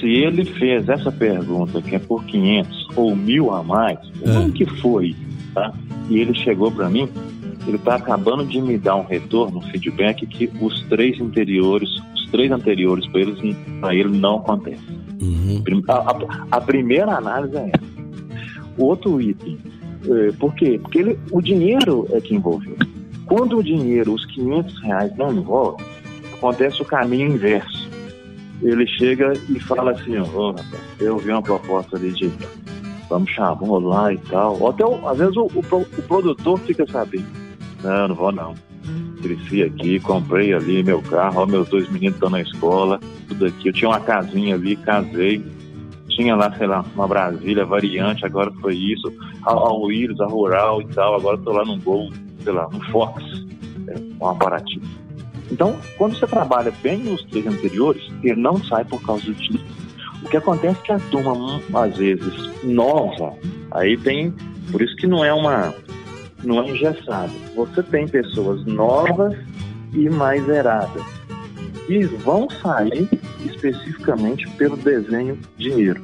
Se 0.00 0.08
ele 0.08 0.44
fez 0.44 0.88
essa 0.88 1.12
pergunta 1.12 1.80
que 1.80 1.94
é 1.94 2.00
por 2.00 2.24
500 2.24 2.88
ou 2.96 3.14
mil 3.14 3.54
a 3.54 3.62
mais, 3.62 4.00
ah. 4.26 4.40
o 4.40 4.50
que 4.50 4.66
foi, 4.80 5.14
tá? 5.54 5.72
E 6.10 6.18
ele 6.18 6.34
chegou 6.34 6.72
para 6.72 6.90
mim, 6.90 7.08
ele 7.64 7.76
está 7.76 7.94
acabando 7.94 8.44
de 8.44 8.60
me 8.60 8.76
dar 8.76 8.96
um 8.96 9.06
retorno, 9.06 9.58
um 9.58 9.62
feedback 9.70 10.26
que 10.26 10.50
os 10.60 10.82
três 10.88 11.20
anteriores, 11.20 11.88
os 12.16 12.28
três 12.32 12.50
anteriores 12.50 13.06
para 13.06 13.20
ele, 13.20 13.56
ele 13.92 14.18
não 14.18 14.38
acontece. 14.38 14.82
Uhum. 15.22 15.62
A, 15.86 15.94
a, 15.94 16.46
a 16.56 16.60
primeira 16.60 17.14
análise 17.14 17.56
é 17.56 17.70
essa 17.72 17.97
outro 18.78 19.20
item. 19.20 19.58
É, 20.06 20.32
por 20.32 20.54
quê? 20.54 20.78
Porque 20.80 20.98
ele, 20.98 21.18
o 21.30 21.40
dinheiro 21.40 22.06
é 22.12 22.20
que 22.20 22.34
envolveu. 22.34 22.76
Quando 23.26 23.58
o 23.58 23.62
dinheiro, 23.62 24.14
os 24.14 24.24
500 24.26 24.82
reais 24.82 25.16
não 25.16 25.32
envolve, 25.32 25.84
acontece 26.32 26.80
o 26.80 26.84
caminho 26.84 27.34
inverso. 27.34 27.88
Ele 28.62 28.86
chega 28.86 29.34
e 29.48 29.60
fala 29.60 29.92
assim, 29.92 30.16
oh, 30.18 30.50
rapaz, 30.50 30.82
eu 30.98 31.18
vi 31.18 31.30
uma 31.30 31.42
proposta 31.42 31.96
ali 31.96 32.10
de 32.12 32.30
vamos 33.08 33.30
chamar 33.30 33.78
lá 33.78 34.12
e 34.12 34.18
tal. 34.18 34.58
Ou 34.60 34.68
até, 34.68 34.84
às 34.84 35.18
vezes, 35.18 35.36
o, 35.36 35.46
o, 35.46 35.60
o, 35.80 36.02
produtor 36.02 36.58
fica 36.60 36.86
sabendo. 36.86 37.26
Não, 37.82 38.08
não 38.08 38.14
vou 38.14 38.32
não. 38.32 38.54
Cresci 39.22 39.62
aqui, 39.62 39.98
comprei 40.00 40.52
ali 40.52 40.82
meu 40.82 41.02
carro, 41.02 41.42
ó, 41.42 41.46
meus 41.46 41.68
dois 41.68 41.90
meninos 41.90 42.14
estão 42.14 42.30
na 42.30 42.40
escola, 42.40 43.00
tudo 43.28 43.46
aqui. 43.46 43.68
Eu 43.68 43.72
tinha 43.72 43.88
uma 43.88 44.00
casinha 44.00 44.54
ali, 44.54 44.76
casei, 44.76 45.44
tinha 46.18 46.34
lá, 46.34 46.52
sei 46.58 46.66
lá, 46.66 46.84
uma 46.96 47.06
Brasília 47.06 47.64
variante, 47.64 48.26
agora 48.26 48.50
foi 48.60 48.74
isso, 48.74 49.12
a, 49.46 49.52
a 49.52 49.72
Willis, 49.72 50.18
a 50.20 50.26
Rural 50.26 50.82
e 50.82 50.86
tal, 50.88 51.14
agora 51.14 51.36
estou 51.36 51.52
lá 51.52 51.64
no 51.64 51.78
Gol, 51.78 52.10
sei 52.42 52.52
lá, 52.52 52.68
no 52.72 52.80
Fox, 52.90 53.22
é, 53.86 53.94
um 54.20 54.26
aparativo. 54.26 54.84
Então, 55.48 55.78
quando 55.96 56.18
você 56.18 56.26
trabalha 56.26 56.72
bem 56.82 56.98
nos 56.98 57.22
três 57.26 57.46
anteriores, 57.46 58.02
ele 58.24 58.40
não 58.40 58.62
sai 58.64 58.84
por 58.84 59.00
causa 59.00 59.24
do. 59.24 59.60
O 60.24 60.28
que 60.28 60.36
acontece 60.36 60.80
é 60.80 60.82
que 60.82 60.92
a 60.92 60.98
turma, 60.98 61.60
às 61.72 61.96
vezes, 61.96 62.64
nova, 62.64 63.32
aí 63.70 63.96
tem, 63.96 64.34
por 64.72 64.82
isso 64.82 64.96
que 64.96 65.06
não 65.06 65.24
é 65.24 65.32
uma, 65.32 65.72
não 66.42 66.64
é 66.64 66.70
engessado. 66.70 67.32
Você 67.54 67.80
tem 67.84 68.08
pessoas 68.08 68.66
novas 68.66 69.36
e 69.94 70.10
mais 70.10 70.44
zeradas 70.44 71.04
e 71.88 72.04
vão 72.04 72.50
sair 72.50 73.08
especificamente 73.58 74.48
pelo 74.50 74.76
desenho 74.76 75.38
dinheiro. 75.56 76.00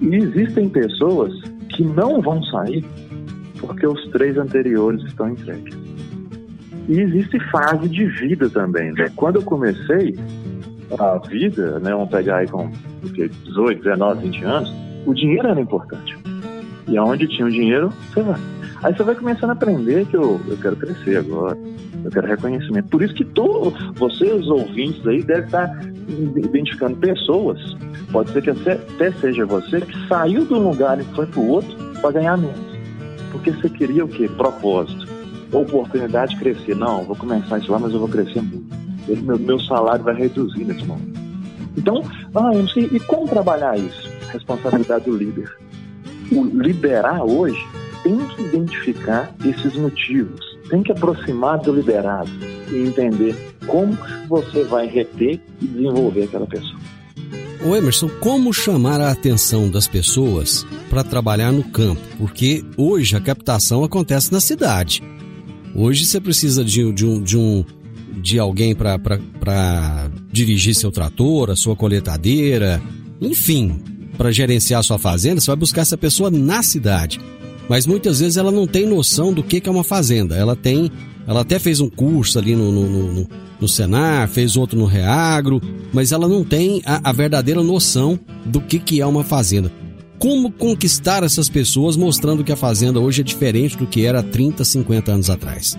E 0.00 0.14
existem 0.16 0.68
pessoas 0.68 1.32
que 1.70 1.84
não 1.84 2.20
vão 2.20 2.42
sair 2.44 2.84
porque 3.58 3.86
os 3.86 4.02
três 4.08 4.36
anteriores 4.36 5.02
estão 5.04 5.28
entregues. 5.28 5.76
E 6.88 6.98
existe 6.98 7.38
fase 7.50 7.88
de 7.88 8.06
vida 8.06 8.48
também. 8.50 8.92
Né? 8.92 9.10
Quando 9.14 9.36
eu 9.36 9.42
comecei 9.42 10.18
a 10.98 11.18
vida, 11.28 11.78
né, 11.78 11.92
vamos 11.92 12.10
pegar 12.10 12.38
aí 12.38 12.48
com 12.48 12.70
18, 13.44 13.82
19, 13.82 14.22
20 14.28 14.44
anos, 14.44 14.74
o 15.06 15.14
dinheiro 15.14 15.46
era 15.46 15.60
importante. 15.60 16.18
E 16.88 16.96
aonde 16.96 17.28
tinha 17.28 17.46
o 17.46 17.50
dinheiro, 17.50 17.92
você 18.12 18.22
vai. 18.22 18.40
Aí 18.82 18.96
você 18.96 19.02
vai 19.02 19.14
começando 19.14 19.50
a 19.50 19.52
aprender 19.52 20.06
que 20.06 20.16
eu, 20.16 20.40
eu 20.48 20.56
quero 20.56 20.74
crescer 20.76 21.18
agora, 21.18 21.56
eu 22.02 22.10
quero 22.10 22.26
reconhecimento. 22.26 22.88
Por 22.88 23.02
isso 23.02 23.14
que 23.14 23.24
todos 23.24 23.74
vocês, 23.98 24.46
ouvintes 24.46 25.06
aí, 25.06 25.22
devem 25.22 25.44
estar 25.44 25.80
identificando 26.08 26.96
pessoas, 26.96 27.58
pode 28.10 28.32
ser 28.32 28.42
que 28.42 28.50
até 28.50 29.12
seja 29.20 29.44
você, 29.44 29.82
que 29.82 30.08
saiu 30.08 30.46
de 30.46 30.54
um 30.54 30.70
lugar 30.70 30.98
e 30.98 31.04
foi 31.14 31.26
para 31.26 31.40
o 31.40 31.48
outro 31.48 31.76
para 32.00 32.12
ganhar 32.12 32.38
menos. 32.38 32.70
Porque 33.30 33.50
você 33.50 33.68
queria 33.68 34.04
o 34.04 34.08
quê? 34.08 34.28
Propósito. 34.28 35.06
Oportunidade 35.52 36.34
de 36.34 36.40
crescer. 36.40 36.74
Não, 36.74 37.04
vou 37.04 37.16
começar 37.16 37.58
isso 37.58 37.70
lá, 37.70 37.78
mas 37.78 37.92
eu 37.92 37.98
vou 37.98 38.08
crescer 38.08 38.40
muito. 38.40 38.74
Meu, 39.22 39.38
meu 39.38 39.60
salário 39.60 40.02
vai 40.02 40.14
reduzir 40.14 40.64
nesse 40.64 40.84
momento. 40.86 41.20
Então, 41.76 42.02
ah, 42.34 42.50
e 42.76 43.00
como 43.00 43.28
trabalhar 43.28 43.78
isso? 43.78 44.10
Responsabilidade 44.32 45.04
do 45.04 45.16
líder. 45.16 45.52
O 46.32 46.44
liderar 46.44 47.24
hoje 47.24 47.60
tem 48.02 48.16
que 48.28 48.42
identificar 48.42 49.34
esses 49.44 49.74
motivos, 49.74 50.40
tem 50.68 50.82
que 50.82 50.92
aproximar 50.92 51.58
do 51.58 51.74
liderado 51.74 52.30
e 52.70 52.76
entender 52.76 53.36
como 53.66 53.96
você 54.28 54.64
vai 54.64 54.86
reter 54.86 55.40
e 55.60 55.66
desenvolver 55.66 56.24
aquela 56.24 56.46
pessoa. 56.46 56.80
O 57.62 57.76
Emerson, 57.76 58.08
como 58.20 58.54
chamar 58.54 59.00
a 59.00 59.10
atenção 59.10 59.68
das 59.68 59.86
pessoas 59.86 60.66
para 60.88 61.04
trabalhar 61.04 61.52
no 61.52 61.62
campo? 61.64 62.00
Porque 62.16 62.64
hoje 62.76 63.16
a 63.16 63.20
captação 63.20 63.84
acontece 63.84 64.32
na 64.32 64.40
cidade. 64.40 65.02
Hoje 65.74 66.06
você 66.06 66.18
precisa 66.18 66.64
de, 66.64 66.90
de 66.92 67.04
um, 67.04 67.22
de, 67.22 67.36
um, 67.36 67.64
de 68.14 68.38
alguém 68.38 68.74
para 68.74 70.10
dirigir 70.32 70.74
seu 70.74 70.90
trator, 70.90 71.50
a 71.50 71.56
sua 71.56 71.76
coletadeira, 71.76 72.80
enfim, 73.20 73.78
para 74.16 74.32
gerenciar 74.32 74.82
sua 74.82 74.98
fazenda, 74.98 75.40
você 75.40 75.48
vai 75.48 75.56
buscar 75.56 75.82
essa 75.82 75.98
pessoa 75.98 76.30
na 76.30 76.62
cidade 76.62 77.20
mas 77.70 77.86
muitas 77.86 78.18
vezes 78.18 78.36
ela 78.36 78.50
não 78.50 78.66
tem 78.66 78.84
noção 78.84 79.32
do 79.32 79.44
que 79.44 79.62
é 79.64 79.70
uma 79.70 79.84
fazenda. 79.84 80.34
Ela 80.34 80.56
tem, 80.56 80.90
ela 81.24 81.42
até 81.42 81.56
fez 81.56 81.78
um 81.78 81.88
curso 81.88 82.36
ali 82.36 82.56
no, 82.56 82.72
no, 82.72 83.12
no, 83.12 83.28
no 83.60 83.68
Senar, 83.68 84.26
fez 84.26 84.56
outro 84.56 84.76
no 84.76 84.86
Reagro, 84.86 85.60
mas 85.92 86.10
ela 86.10 86.26
não 86.26 86.42
tem 86.42 86.82
a, 86.84 87.10
a 87.10 87.12
verdadeira 87.12 87.62
noção 87.62 88.18
do 88.44 88.60
que, 88.60 88.80
que 88.80 89.00
é 89.00 89.06
uma 89.06 89.22
fazenda. 89.22 89.70
Como 90.18 90.50
conquistar 90.50 91.22
essas 91.22 91.48
pessoas 91.48 91.96
mostrando 91.96 92.42
que 92.42 92.50
a 92.50 92.56
fazenda 92.56 92.98
hoje 92.98 93.20
é 93.20 93.24
diferente 93.24 93.78
do 93.78 93.86
que 93.86 94.04
era 94.04 94.20
30, 94.20 94.64
50 94.64 95.12
anos 95.12 95.30
atrás? 95.30 95.78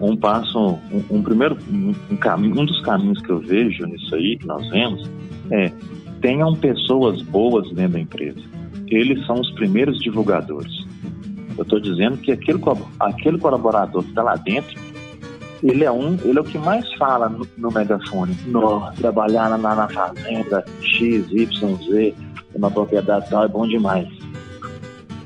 Um 0.00 0.16
passo, 0.16 0.78
um, 0.92 1.16
um 1.16 1.22
primeiro, 1.24 1.58
um, 1.68 1.92
um, 2.08 2.16
caminho, 2.16 2.60
um 2.60 2.64
dos 2.64 2.80
caminhos 2.82 3.20
que 3.20 3.30
eu 3.30 3.40
vejo 3.40 3.84
nisso 3.84 4.14
aí, 4.14 4.38
que 4.38 4.46
nós 4.46 4.64
vemos, 4.70 5.10
é 5.50 5.72
tenham 6.20 6.54
pessoas 6.54 7.20
boas 7.20 7.66
dentro 7.72 7.94
da 7.94 8.00
empresa 8.00 8.59
eles 8.90 9.24
são 9.26 9.40
os 9.40 9.50
primeiros 9.52 9.98
divulgadores. 10.00 10.84
Eu 11.56 11.62
estou 11.62 11.80
dizendo 11.80 12.16
que 12.18 12.32
aquele, 12.32 12.60
aquele 12.98 13.38
colaborador 13.38 14.02
que 14.02 14.08
está 14.08 14.22
lá 14.22 14.36
dentro, 14.36 14.78
ele 15.62 15.84
é 15.84 15.92
um, 15.92 16.16
ele 16.24 16.38
é 16.38 16.40
o 16.40 16.44
que 16.44 16.58
mais 16.58 16.90
fala 16.94 17.28
no, 17.28 17.46
no 17.56 17.70
megafone. 17.70 18.36
No, 18.46 18.90
trabalhar 18.92 19.50
na, 19.50 19.58
na 19.58 19.88
fazenda 19.88 20.64
X, 20.80 21.30
Y, 21.30 21.76
Z, 21.76 22.14
uma 22.54 22.70
propriedade 22.70 23.28
tal 23.30 23.44
é 23.44 23.48
bom 23.48 23.66
demais. 23.66 24.08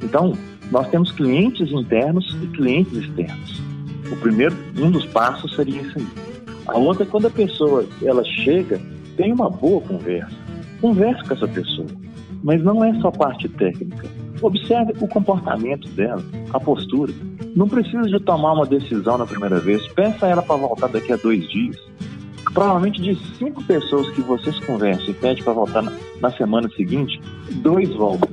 Então, 0.03 0.37
nós 0.71 0.89
temos 0.89 1.13
clientes 1.13 1.71
internos 1.71 2.37
e 2.43 2.47
clientes 2.49 2.93
externos. 2.93 3.63
O 4.11 4.17
primeiro, 4.17 4.55
um 4.77 4.91
dos 4.91 5.07
passos 5.07 5.55
seria 5.55 5.81
isso 5.81 5.99
aí. 5.99 6.07
A 6.67 6.77
outra 6.79 7.05
é 7.05 7.07
quando 7.07 7.27
a 7.27 7.31
pessoa 7.31 7.87
ela 8.03 8.25
chega, 8.25 8.81
tem 9.17 9.33
uma 9.33 9.49
boa 9.49 9.81
conversa. 9.83 10.35
Converse 10.81 11.23
com 11.25 11.35
essa 11.35 11.49
pessoa. 11.49 12.04
Mas 12.45 12.63
não 12.63 12.85
é 12.85 12.93
só 13.01 13.11
parte 13.11 13.49
técnica. 13.49 14.07
Observe 14.43 14.93
o 15.01 15.09
comportamento 15.09 15.89
dela, 15.93 16.23
a 16.53 16.61
postura. 16.61 17.11
Não 17.57 17.67
precisa 17.67 18.03
de 18.03 18.21
tomar 18.21 18.53
uma 18.53 18.67
decisão 18.67 19.17
na 19.17 19.25
primeira 19.25 19.59
vez. 19.59 19.89
Peça 19.95 20.27
ela 20.27 20.43
para 20.43 20.57
voltar 20.57 20.89
daqui 20.89 21.11
a 21.11 21.17
dois 21.17 21.49
dias. 21.49 21.77
Provavelmente 22.53 23.01
de 23.01 23.17
cinco 23.39 23.65
pessoas 23.65 24.11
que 24.11 24.21
vocês 24.21 24.61
conversam 24.61 25.09
e 25.09 25.15
pede 25.15 25.43
para 25.43 25.55
voltar 25.55 25.83
na, 25.83 25.93
na 26.21 26.31
semana 26.33 26.69
seguinte, 26.77 27.19
dois 27.63 27.89
voltam. 27.95 28.31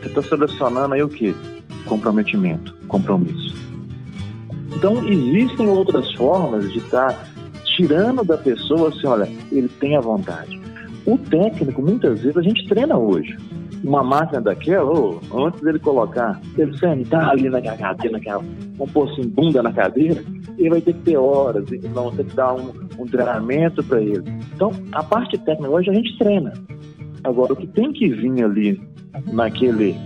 Você 0.00 0.06
está 0.06 0.22
selecionando 0.22 0.94
aí 0.94 1.02
o 1.02 1.08
quê? 1.08 1.34
Comprometimento, 1.84 2.72
compromisso. 2.86 3.56
Então, 4.76 5.04
existem 5.08 5.66
outras 5.66 6.14
formas 6.14 6.72
de 6.72 6.78
estar 6.78 7.12
tá 7.12 7.24
tirando 7.76 8.24
da 8.24 8.38
pessoa 8.38 8.90
assim, 8.90 9.06
olha, 9.08 9.28
ele 9.50 9.68
tem 9.68 9.96
a 9.96 10.00
vontade. 10.00 10.58
O 11.08 11.16
técnico, 11.16 11.80
muitas 11.80 12.20
vezes, 12.20 12.36
a 12.36 12.42
gente 12.42 12.68
treina 12.68 12.98
hoje. 12.98 13.34
Uma 13.82 14.02
máquina 14.02 14.42
daquela, 14.42 14.92
oh, 14.92 15.18
antes 15.46 15.62
dele 15.62 15.78
colocar, 15.78 16.38
ele 16.58 16.76
sentar 16.76 17.30
ali 17.30 17.48
naquela 17.48 17.78
cadeira, 17.78 18.18
naquela, 18.18 18.44
vamos 18.76 18.92
pôr 18.92 19.10
assim, 19.10 19.26
bunda 19.26 19.62
na 19.62 19.72
cadeira, 19.72 20.22
ele 20.58 20.68
vai 20.68 20.82
ter 20.82 20.92
que 20.92 21.00
ter 21.00 21.16
horas, 21.16 21.64
então 21.72 21.90
vamos 21.94 22.14
ter 22.14 22.26
que 22.26 22.36
dar 22.36 22.52
um, 22.52 22.72
um 22.98 23.06
treinamento 23.06 23.82
para 23.82 24.02
ele. 24.02 24.22
Então, 24.54 24.70
a 24.92 25.02
parte 25.02 25.38
técnica 25.38 25.70
hoje 25.70 25.88
a 25.88 25.94
gente 25.94 26.18
treina. 26.18 26.52
Agora, 27.24 27.54
o 27.54 27.56
que 27.56 27.66
tem 27.68 27.90
que 27.90 28.10
vir 28.10 28.44
ali 28.44 28.78
naquele 29.32 29.96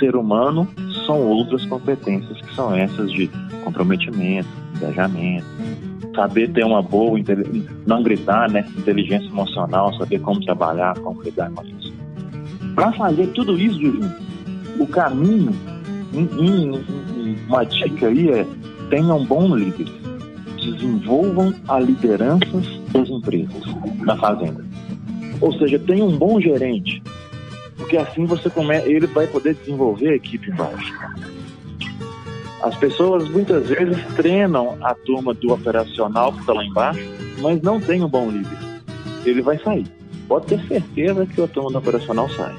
ser 0.00 0.16
humano 0.16 0.66
são 1.06 1.20
outras 1.28 1.64
competências, 1.66 2.40
que 2.40 2.52
são 2.56 2.74
essas 2.74 3.12
de 3.12 3.30
comprometimento, 3.62 4.48
engajamento, 4.76 5.46
saber 6.14 6.50
ter 6.52 6.64
uma 6.64 6.82
boa, 6.82 7.18
não 7.86 8.02
gritar, 8.02 8.50
né? 8.50 8.66
Inteligência 8.76 9.28
emocional, 9.28 9.92
saber 9.94 10.20
como 10.20 10.44
trabalhar, 10.44 10.98
como 10.98 11.22
lidar 11.22 11.50
com 11.50 11.64
isso. 11.64 11.92
Para 12.74 12.92
fazer 12.92 13.26
tudo 13.28 13.58
isso, 13.58 13.80
o 14.78 14.86
caminho, 14.86 15.52
uma 17.48 17.64
dica 17.64 18.08
aí 18.08 18.30
é 18.30 18.46
tenham 18.90 19.24
bons 19.24 19.54
líderes, 19.58 19.92
desenvolvam 20.62 21.54
a 21.68 21.80
liderança 21.80 22.62
das 22.92 23.08
empresas, 23.08 23.62
da 24.04 24.16
fazenda. 24.16 24.64
Ou 25.40 25.52
seja, 25.58 25.78
tenha 25.78 26.04
um 26.04 26.16
bom 26.16 26.40
gerente, 26.40 27.02
porque 27.76 27.96
assim 27.96 28.26
você 28.26 28.50
come... 28.50 28.76
ele 28.84 29.06
vai 29.06 29.26
poder 29.26 29.54
desenvolver 29.54 30.10
a 30.10 30.16
equipe 30.16 30.50
embaixo. 30.50 30.92
As 32.62 32.76
pessoas 32.76 33.28
muitas 33.28 33.68
vezes 33.68 33.98
treinam 34.14 34.78
a 34.82 34.94
turma 34.94 35.34
do 35.34 35.52
operacional 35.52 36.32
que 36.32 36.40
está 36.40 36.52
lá 36.52 36.64
embaixo, 36.64 37.04
mas 37.40 37.60
não 37.60 37.80
tem 37.80 38.04
um 38.04 38.08
bom 38.08 38.30
líder. 38.30 38.58
Ele 39.24 39.42
vai 39.42 39.58
sair. 39.58 39.86
Pode 40.28 40.46
ter 40.46 40.60
certeza 40.68 41.26
que 41.26 41.42
a 41.42 41.48
turma 41.48 41.72
do 41.72 41.78
operacional 41.78 42.30
sai. 42.30 42.54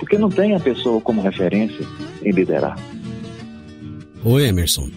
Porque 0.00 0.18
não 0.18 0.28
tem 0.28 0.54
a 0.54 0.60
pessoa 0.60 1.00
como 1.00 1.22
referência 1.22 1.86
em 2.22 2.32
liderar. 2.32 2.76
Oi, 4.24 4.46
Emerson. 4.46 4.90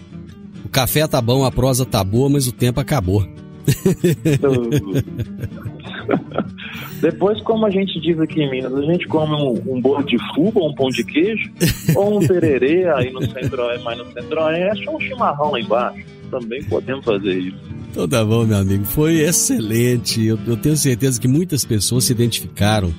O 0.64 0.68
café 0.68 1.06
tá 1.06 1.20
bom, 1.20 1.44
a 1.44 1.52
prosa 1.52 1.86
tá 1.86 2.02
boa, 2.02 2.28
mas 2.28 2.48
o 2.48 2.52
tempo 2.52 2.80
acabou. 2.80 3.24
Depois, 7.00 7.40
como 7.42 7.66
a 7.66 7.70
gente 7.70 8.00
diz 8.00 8.18
aqui 8.20 8.42
em 8.42 8.50
Minas, 8.50 8.74
a 8.74 8.82
gente 8.82 9.06
come 9.08 9.32
um, 9.34 9.74
um 9.74 9.80
bolo 9.80 10.02
de 10.04 10.16
fubá, 10.34 10.60
um 10.60 10.74
pão 10.74 10.88
de 10.88 11.04
queijo, 11.04 11.50
ou 11.96 12.18
um 12.18 12.26
tererê 12.26 12.88
aí 12.88 13.12
no 13.12 13.22
centro-oeste, 13.22 13.84
mas 13.84 13.98
no 13.98 14.12
centro-oeste, 14.12 14.88
ou 14.88 14.96
um 14.96 15.00
chimarrão 15.00 15.50
lá 15.50 15.60
embaixo. 15.60 16.04
Também 16.30 16.62
podemos 16.64 17.04
fazer 17.04 17.38
isso. 17.38 17.58
Então 17.90 18.08
tá 18.08 18.24
bom, 18.24 18.44
meu 18.44 18.56
amigo. 18.56 18.84
Foi 18.84 19.20
excelente. 19.20 20.24
Eu, 20.24 20.38
eu 20.46 20.56
tenho 20.56 20.76
certeza 20.76 21.20
que 21.20 21.28
muitas 21.28 21.62
pessoas 21.62 22.04
se 22.04 22.12
identificaram 22.12 22.90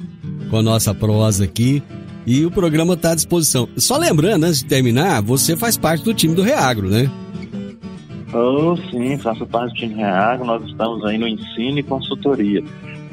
com 0.50 0.58
a 0.58 0.62
nossa 0.62 0.94
prosa 0.94 1.46
aqui. 1.46 1.82
E 2.28 2.46
o 2.46 2.52
programa 2.52 2.94
está 2.94 3.12
à 3.12 3.16
disposição. 3.16 3.68
Só 3.76 3.98
lembrando, 3.98 4.46
antes 4.46 4.60
de 4.60 4.66
terminar, 4.66 5.22
você 5.22 5.58
faz 5.58 5.78
parte 5.78 6.04
do 6.04 6.14
time 6.14 6.36
do 6.36 6.42
Reagro, 6.42 6.90
né? 6.90 7.10
Oh, 8.34 8.78
sim, 8.90 9.18
faço 9.18 9.46
parte 9.46 9.74
do 9.74 9.80
time 9.80 9.96
Reagro. 9.96 10.46
Nós 10.46 10.64
estamos 10.64 11.04
aí 11.06 11.18
no 11.18 11.28
ensino 11.28 11.80
e 11.80 11.84
consultoria 11.84 12.64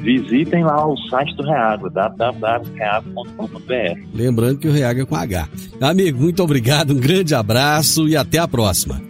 visitem 0.01 0.63
lá 0.63 0.87
o 0.87 0.95
site 1.09 1.35
do 1.35 1.43
Reagro, 1.43 1.89
www.reagro.com.br. 1.89 3.99
Lembrando 4.13 4.59
que 4.59 4.67
o 4.67 4.71
Reagro 4.71 5.03
é 5.03 5.05
com 5.05 5.15
H. 5.15 5.47
Amigo, 5.79 6.21
muito 6.21 6.43
obrigado, 6.43 6.91
um 6.91 6.99
grande 6.99 7.33
abraço 7.35 8.07
e 8.07 8.15
até 8.15 8.39
a 8.39 8.47
próxima. 8.47 9.01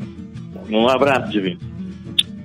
Um 0.70 0.88
abraço, 0.88 1.32
Divino. 1.32 1.60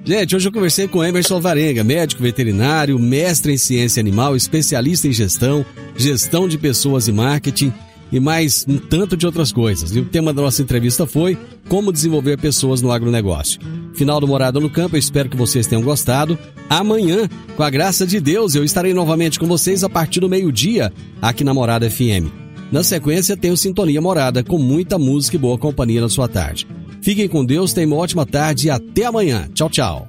Gente, 0.04 0.36
hoje 0.36 0.48
eu 0.48 0.52
conversei 0.52 0.86
com 0.86 1.04
Emerson 1.04 1.40
Varenga, 1.40 1.82
médico 1.82 2.22
veterinário, 2.22 2.96
mestre 2.96 3.52
em 3.52 3.56
ciência 3.56 4.00
animal, 4.00 4.36
especialista 4.36 5.08
em 5.08 5.12
gestão, 5.12 5.66
gestão 5.96 6.46
de 6.46 6.56
pessoas 6.56 7.08
e 7.08 7.12
marketing 7.12 7.72
e 8.10 8.20
mais 8.20 8.64
um 8.68 8.78
tanto 8.78 9.16
de 9.16 9.26
outras 9.26 9.52
coisas. 9.52 9.94
E 9.94 10.00
o 10.00 10.04
tema 10.04 10.32
da 10.32 10.42
nossa 10.42 10.62
entrevista 10.62 11.06
foi 11.06 11.36
como 11.68 11.92
desenvolver 11.92 12.38
pessoas 12.38 12.80
no 12.80 12.90
agronegócio. 12.90 13.60
Final 13.94 14.20
do 14.20 14.28
Morada 14.28 14.60
no 14.60 14.70
Campo, 14.70 14.96
eu 14.96 15.00
espero 15.00 15.28
que 15.28 15.36
vocês 15.36 15.66
tenham 15.66 15.82
gostado. 15.82 16.38
Amanhã, 16.68 17.28
com 17.56 17.62
a 17.62 17.70
graça 17.70 18.06
de 18.06 18.20
Deus, 18.20 18.54
eu 18.54 18.64
estarei 18.64 18.92
novamente 18.92 19.38
com 19.38 19.46
vocês 19.46 19.82
a 19.82 19.88
partir 19.88 20.20
do 20.20 20.28
meio-dia 20.28 20.92
aqui 21.20 21.42
na 21.42 21.54
Morada 21.54 21.90
FM. 21.90 22.30
Na 22.70 22.82
sequência, 22.82 23.36
tenho 23.36 23.56
Sintonia 23.56 24.00
Morada, 24.00 24.42
com 24.42 24.58
muita 24.58 24.98
música 24.98 25.36
e 25.36 25.38
boa 25.38 25.56
companhia 25.56 26.00
na 26.00 26.08
sua 26.08 26.28
tarde. 26.28 26.66
Fiquem 27.00 27.28
com 27.28 27.44
Deus, 27.44 27.72
tenham 27.72 27.92
uma 27.92 27.98
ótima 27.98 28.26
tarde 28.26 28.66
e 28.66 28.70
até 28.70 29.04
amanhã. 29.04 29.48
Tchau, 29.54 29.70
tchau. 29.70 30.08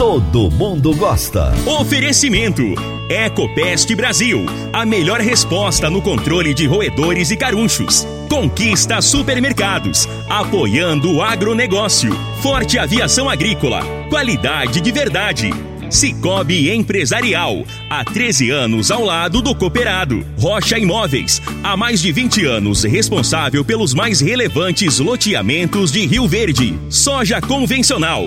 todo 0.00 0.50
mundo 0.50 0.96
gosta. 0.96 1.52
Oferecimento: 1.66 2.62
Ecopest 3.10 3.94
Brasil. 3.94 4.46
A 4.72 4.86
melhor 4.86 5.20
resposta 5.20 5.90
no 5.90 6.00
controle 6.00 6.54
de 6.54 6.66
roedores 6.66 7.30
e 7.30 7.36
carunchos. 7.36 8.06
Conquista 8.26 9.02
Supermercados. 9.02 10.08
Apoiando 10.26 11.12
o 11.12 11.22
agronegócio. 11.22 12.16
Forte 12.40 12.78
Aviação 12.78 13.28
Agrícola. 13.28 13.82
Qualidade 14.08 14.80
de 14.80 14.90
verdade. 14.90 15.50
Cicobi 15.90 16.70
Empresarial, 16.70 17.64
há 17.90 18.04
13 18.04 18.50
anos 18.50 18.92
ao 18.92 19.04
lado 19.04 19.42
do 19.42 19.54
cooperado. 19.54 20.24
Rocha 20.38 20.78
Imóveis, 20.78 21.42
há 21.64 21.76
mais 21.76 22.00
de 22.00 22.12
20 22.12 22.46
anos 22.46 22.84
responsável 22.84 23.64
pelos 23.64 23.92
mais 23.92 24.20
relevantes 24.20 25.00
loteamentos 25.00 25.90
de 25.90 26.06
Rio 26.06 26.28
Verde. 26.28 26.78
Soja 26.88 27.40
convencional, 27.40 28.26